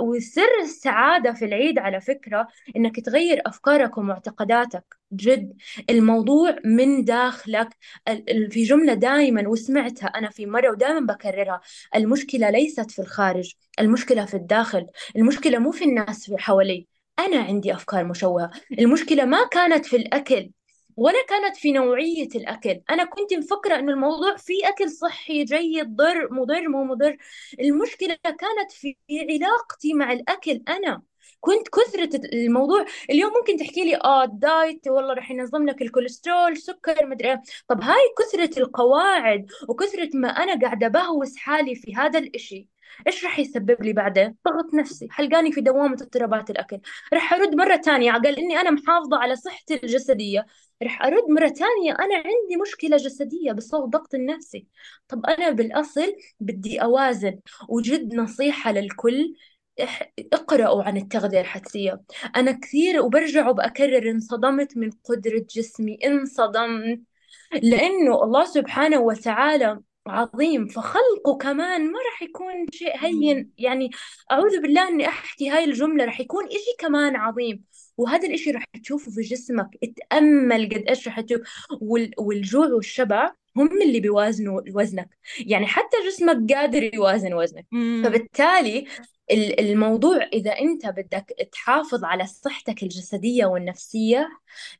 [0.00, 4.99] وسر السعادة في العيد على فكرة إنك تغير أفكارك ومعتقداتك.
[5.12, 5.56] جد.
[5.90, 7.68] الموضوع من داخلك
[8.50, 11.60] في جملة دائما وسمعتها أنا في مرة ودائما بكررها.
[11.94, 14.86] المشكلة ليست في الخارج المشكلة في الداخل.
[15.16, 16.86] المشكلة مو في الناس في حوالي.
[17.18, 18.50] أنا عندي أفكار مشوهة.
[18.78, 20.50] المشكلة ما كانت في الأكل
[20.96, 22.80] ولا كانت في نوعية الأكل.
[22.90, 27.16] أنا كنت مفكرة أنه الموضوع في أكل صحي جيد ضر مضر مو مضر.
[27.60, 31.02] المشكلة كانت في علاقتي مع الأكل أنا.
[31.40, 36.56] كنت كثرة الموضوع اليوم ممكن تحكي لي آه ال diet والله رح ينظم لك الكوليسترول
[36.56, 37.42] سكر مدري إيه.
[37.68, 42.68] طب هاي كثرة القواعد وكثرة ما أنا قاعدة بهوس حالي في هذا الإشي
[43.06, 46.80] إيش رح يسبب لي بعدين؟ ضغط نفسي، حلاقيني في دوامة اضطرابات الأكل،
[47.14, 50.46] رح أرد مرة ثانية على إني أنا محافظة على صحتي الجسدية،
[50.82, 54.66] رح أرد مرة ثانية أنا عندي مشكلة جسدية بسبب ضغط النفسي،
[55.08, 59.34] طب أنا بالأصل بدي أوازن، وجد نصيحة للكل
[60.32, 62.00] اقرأوا عن التغذية الحسية
[62.36, 67.00] أنا كثير وبرجع وبأكرر انصدمت من قدرة جسمي انصدمت.
[67.62, 73.50] لأنه الله سبحانه وتعالى عظيم فخلقه كمان ما راح يكون شيء هين.
[73.58, 73.90] يعني
[74.32, 77.64] أعوذ بالله إني أحكي هاي الجملة راح يكون إشي كمان عظيم.
[77.96, 81.40] وهذا الإشي راح تشوفه في جسمك اتأمل قد إيش راح تشوف.
[82.18, 85.08] والجوع والشبع هم اللي بيوازنوا وزنك.
[85.46, 87.66] يعني حتى جسمك قادر يوازن وزنك.
[88.04, 88.86] فبالتالي
[89.58, 94.28] الموضوع إذا أنت بدك تحافظ على صحتك الجسدية والنفسية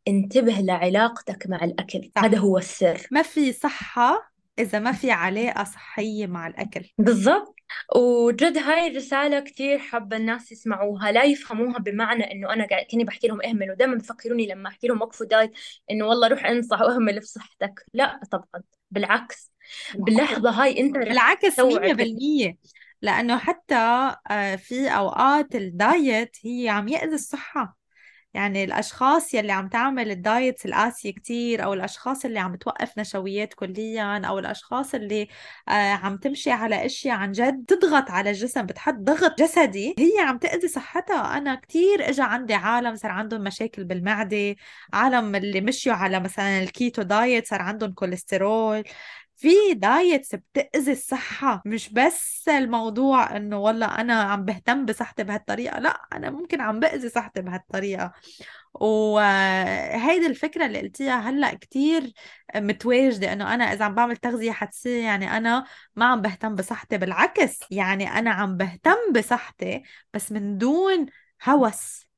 [0.08, 2.10] انتبه لعلاقتك مع الأكل.
[2.16, 2.24] صح.
[2.24, 3.08] هذا هو السر.
[3.10, 6.90] ما في صحة إذا ما في علاقة صحية مع الأكل.
[6.98, 7.59] بالضبط.
[7.96, 13.28] وجد هاي الرسالة كثير حابة الناس يسمعوها لا يفهموها بمعنى إنه أنا قاعد كني بحكي
[13.28, 15.52] لهم اهملوا دائما بفكروني لما أحكي لهم وقفوا دايت
[15.90, 17.84] إنه والله روح انصح واهمل في صحتك.
[17.94, 19.52] لا طبعا بالعكس.
[19.94, 22.56] باللحظة هاي أنت بالعكس 100%
[23.02, 23.74] لأنه حتى
[24.30, 27.79] آه، في أوقات ال diet هي عم يأذي الصحة.
[28.34, 33.54] يعني الأشخاص يلي عم تعمل ال diet القاسية كتير أو الأشخاص اللي عم توقف نشويات
[33.54, 35.28] كليا أو الأشخاص اللي
[35.68, 40.38] آه، عم تمشي على أشياء عن جد تضغط على الجسم بتحط ضغط جسدي هي عم
[40.38, 41.38] تأذي صحتها.
[41.38, 44.56] أنا كتير إجا عندي عالم صار عندهم مشاكل بالمعدة
[44.92, 48.84] عالم اللي مشيوا على مثلا ال keto diet صار عندهم كوليسترول.
[49.40, 56.00] في diets بتأذي الصحة مش بس الموضوع إنه والله أنا عم بهتم بصحتي بهالطريقة لأ
[56.12, 58.12] أنا ممكن عم بأذي صحتي بهالطريقة.
[58.74, 62.12] وهيدي الفكرة اللي قلتيها هلأ كتير
[62.56, 65.66] متواجدة إنه أنا إذا عم بعمل تغذية حدسية يعني أنا
[65.96, 69.82] ما عم بهتم بصحتي بالعكس يعني أنا عم بهتم بصحتي
[70.14, 71.06] بس من دون
[71.48, 72.09] هوس.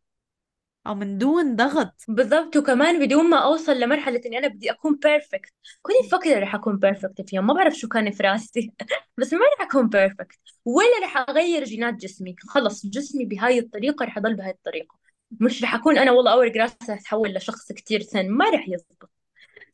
[0.86, 1.94] أو من دون ضغط.
[2.08, 2.56] بالضبط.
[2.56, 5.52] وكمان بدون ما أوصل لمرحلة إني أنا بدي أكون perfect
[5.82, 8.72] كوني مفكره رح أكون perfect في يوم ما بعرف شو كان في راسي
[9.18, 12.34] بس ما رح أكون perfect ولا رح أغير جينات جسمي.
[12.48, 14.96] خلص جسمي بهاي الطريقة رح أضل بهاي الطريقة.
[15.40, 19.10] مش رح أكون أنا والله اول راسي اتحول لشخص كتير thin ما رح يزبط.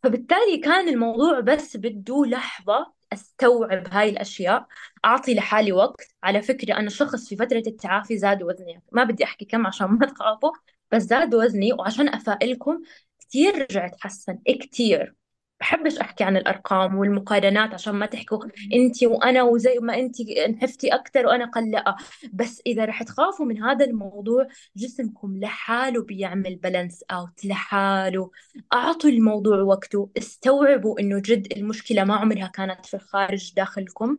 [0.02, 4.66] فبالتالي كان الموضوع بس بده لحظة أستوعب هاي الأشياء.
[5.04, 6.08] أعطي لحالي وقت.
[6.22, 8.82] على فكرة أنا شخص في فترة التعافي زاد وزني.
[8.92, 10.50] ما بدي أحكي كم عشان ما تخافوا.
[10.92, 12.82] بس زاد وزني وعشان أفائلكم
[13.20, 15.14] كثير رجعت حسن كثير
[15.60, 20.16] بحبش أحكي عن الأرقام والمقارنات عشان ما تحكوا انت وأنا وزي ما انت
[20.50, 21.96] نحفتي أكثر وأنا قلقة.
[22.32, 28.30] بس إذا رح تخافوا من هذا الموضوع جسمكم لحاله بيعمل بالانس اوت لحاله.
[28.72, 34.16] أعطوا الموضوع وقته استوعبوا إنه جد المشكلة ما عمرها كانت في الخارج داخلكم.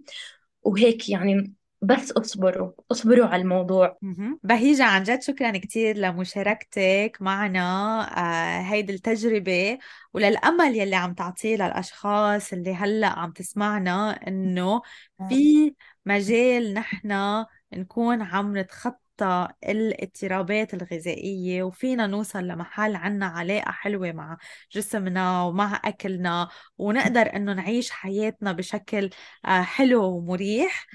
[0.63, 3.97] وهيك يعني بس اصبروا اصبروا على الموضوع.
[4.43, 7.59] بهيجة عن جد شكرا كثير لمشاركتك معنا
[8.17, 9.77] آه هيدي التجربة
[10.13, 14.82] وللأمل يلي عم تعطيه للأشخاص اللي هلأ عم تسمعنا إنه
[15.30, 15.75] في
[16.05, 24.38] مجال نحن نكون عم نتخطى نتخطى الاضطرابات الغذائية وفينا نوصل لمحل عنا علاقة حلوة مع
[24.72, 26.47] جسمنا ومع أكلنا
[26.78, 29.09] ونقدر إنه نعيش حياتنا بشكل
[29.45, 30.88] آه، حلو ومريح.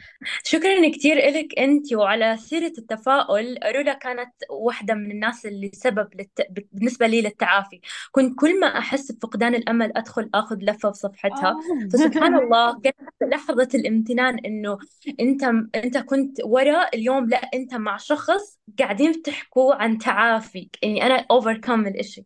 [0.45, 6.47] شكرا كثير لك أنت وعلى سيرة التفاؤل رولا كانت واحدة من الناس اللي سبب للت...
[6.72, 7.81] بالنسبة لي للتعافي.
[8.11, 11.57] كنت كل ما أحس بفقدان الأمل أدخل أخذ لفة في صفحتها.
[11.93, 14.79] فسبحان الله كانت لحظة الامتنان إنه
[15.20, 15.45] أنت
[15.75, 18.14] أنت كنت ورا اليوم لا أنت مع شخص
[18.79, 22.25] قاعدين تحكوا عن تعافي يعني أنا أوفركم الإشي.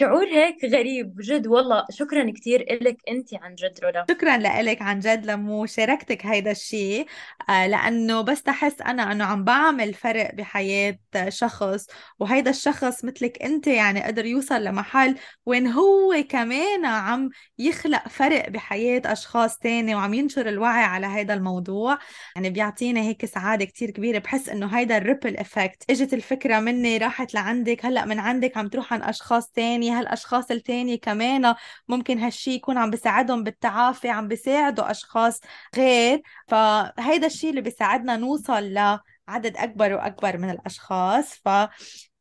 [0.00, 5.00] شعور هيك غريب جد والله شكرا كثير لك أنت عن جد رولا شكرا لك عن
[5.00, 7.06] جد لمشاركتك هيدا الشيء
[7.48, 10.98] آه، لأنه بس تحس أنا أنه عم بعمل فرق بحياة
[11.28, 11.86] شخص
[12.18, 19.02] وهيدا الشخص مثلك أنت يعني قدر يوصل لمحل وين هو كمان عم يخلق فرق بحياة
[19.06, 21.98] أشخاص تاني وعم ينشر الوعي على هيدا الموضوع.
[22.36, 26.98] يعني بيعطينا هيك سعادة كتير كبيرة بحس إنه هيدا ال ripple effect إجت الفكرة مني
[26.98, 31.54] راحت لعندك هلأ من عندك عم تروح عن أشخاص تاني هالأشخاص التاني كمان
[31.88, 35.40] ممكن هالشي يكون عم بيساعدهم بالتعافي عم بيساعدوا أشخاص
[35.76, 36.22] غير.
[36.48, 41.34] فهيدا الشيء اللي بيساعدنا نوصل لعدد أكبر وأكبر من الأشخاص.
[41.34, 41.48] ف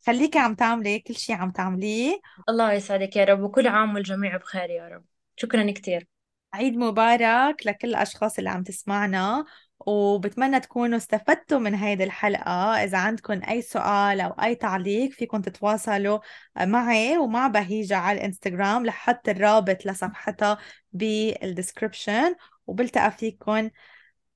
[0.07, 2.19] خليكي عم تعملي كل شيء عم تعمليه.
[2.49, 5.03] الله يسعدك يا رب وكل عام والجميع بخير يا رب.
[5.35, 6.07] شكرا كثير
[6.53, 9.45] عيد مبارك لكل الأشخاص اللي عم تسمعنا.
[9.87, 12.83] وبتمنى تكونوا استفدتوا من هيدي الحلقة.
[12.83, 16.19] إذا عندكم أي سؤال أو أي تعليق فيكم تتواصلوا
[16.61, 20.57] معي ومع بهيجة على الإنستغرام لحط الرابط لصفحتها
[20.93, 22.35] بالدسكربشن
[22.67, 23.69] وبلتقى فيكم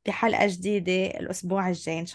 [0.05, 2.03] بحلقة جديدة الأسبوع الجاي إن شاء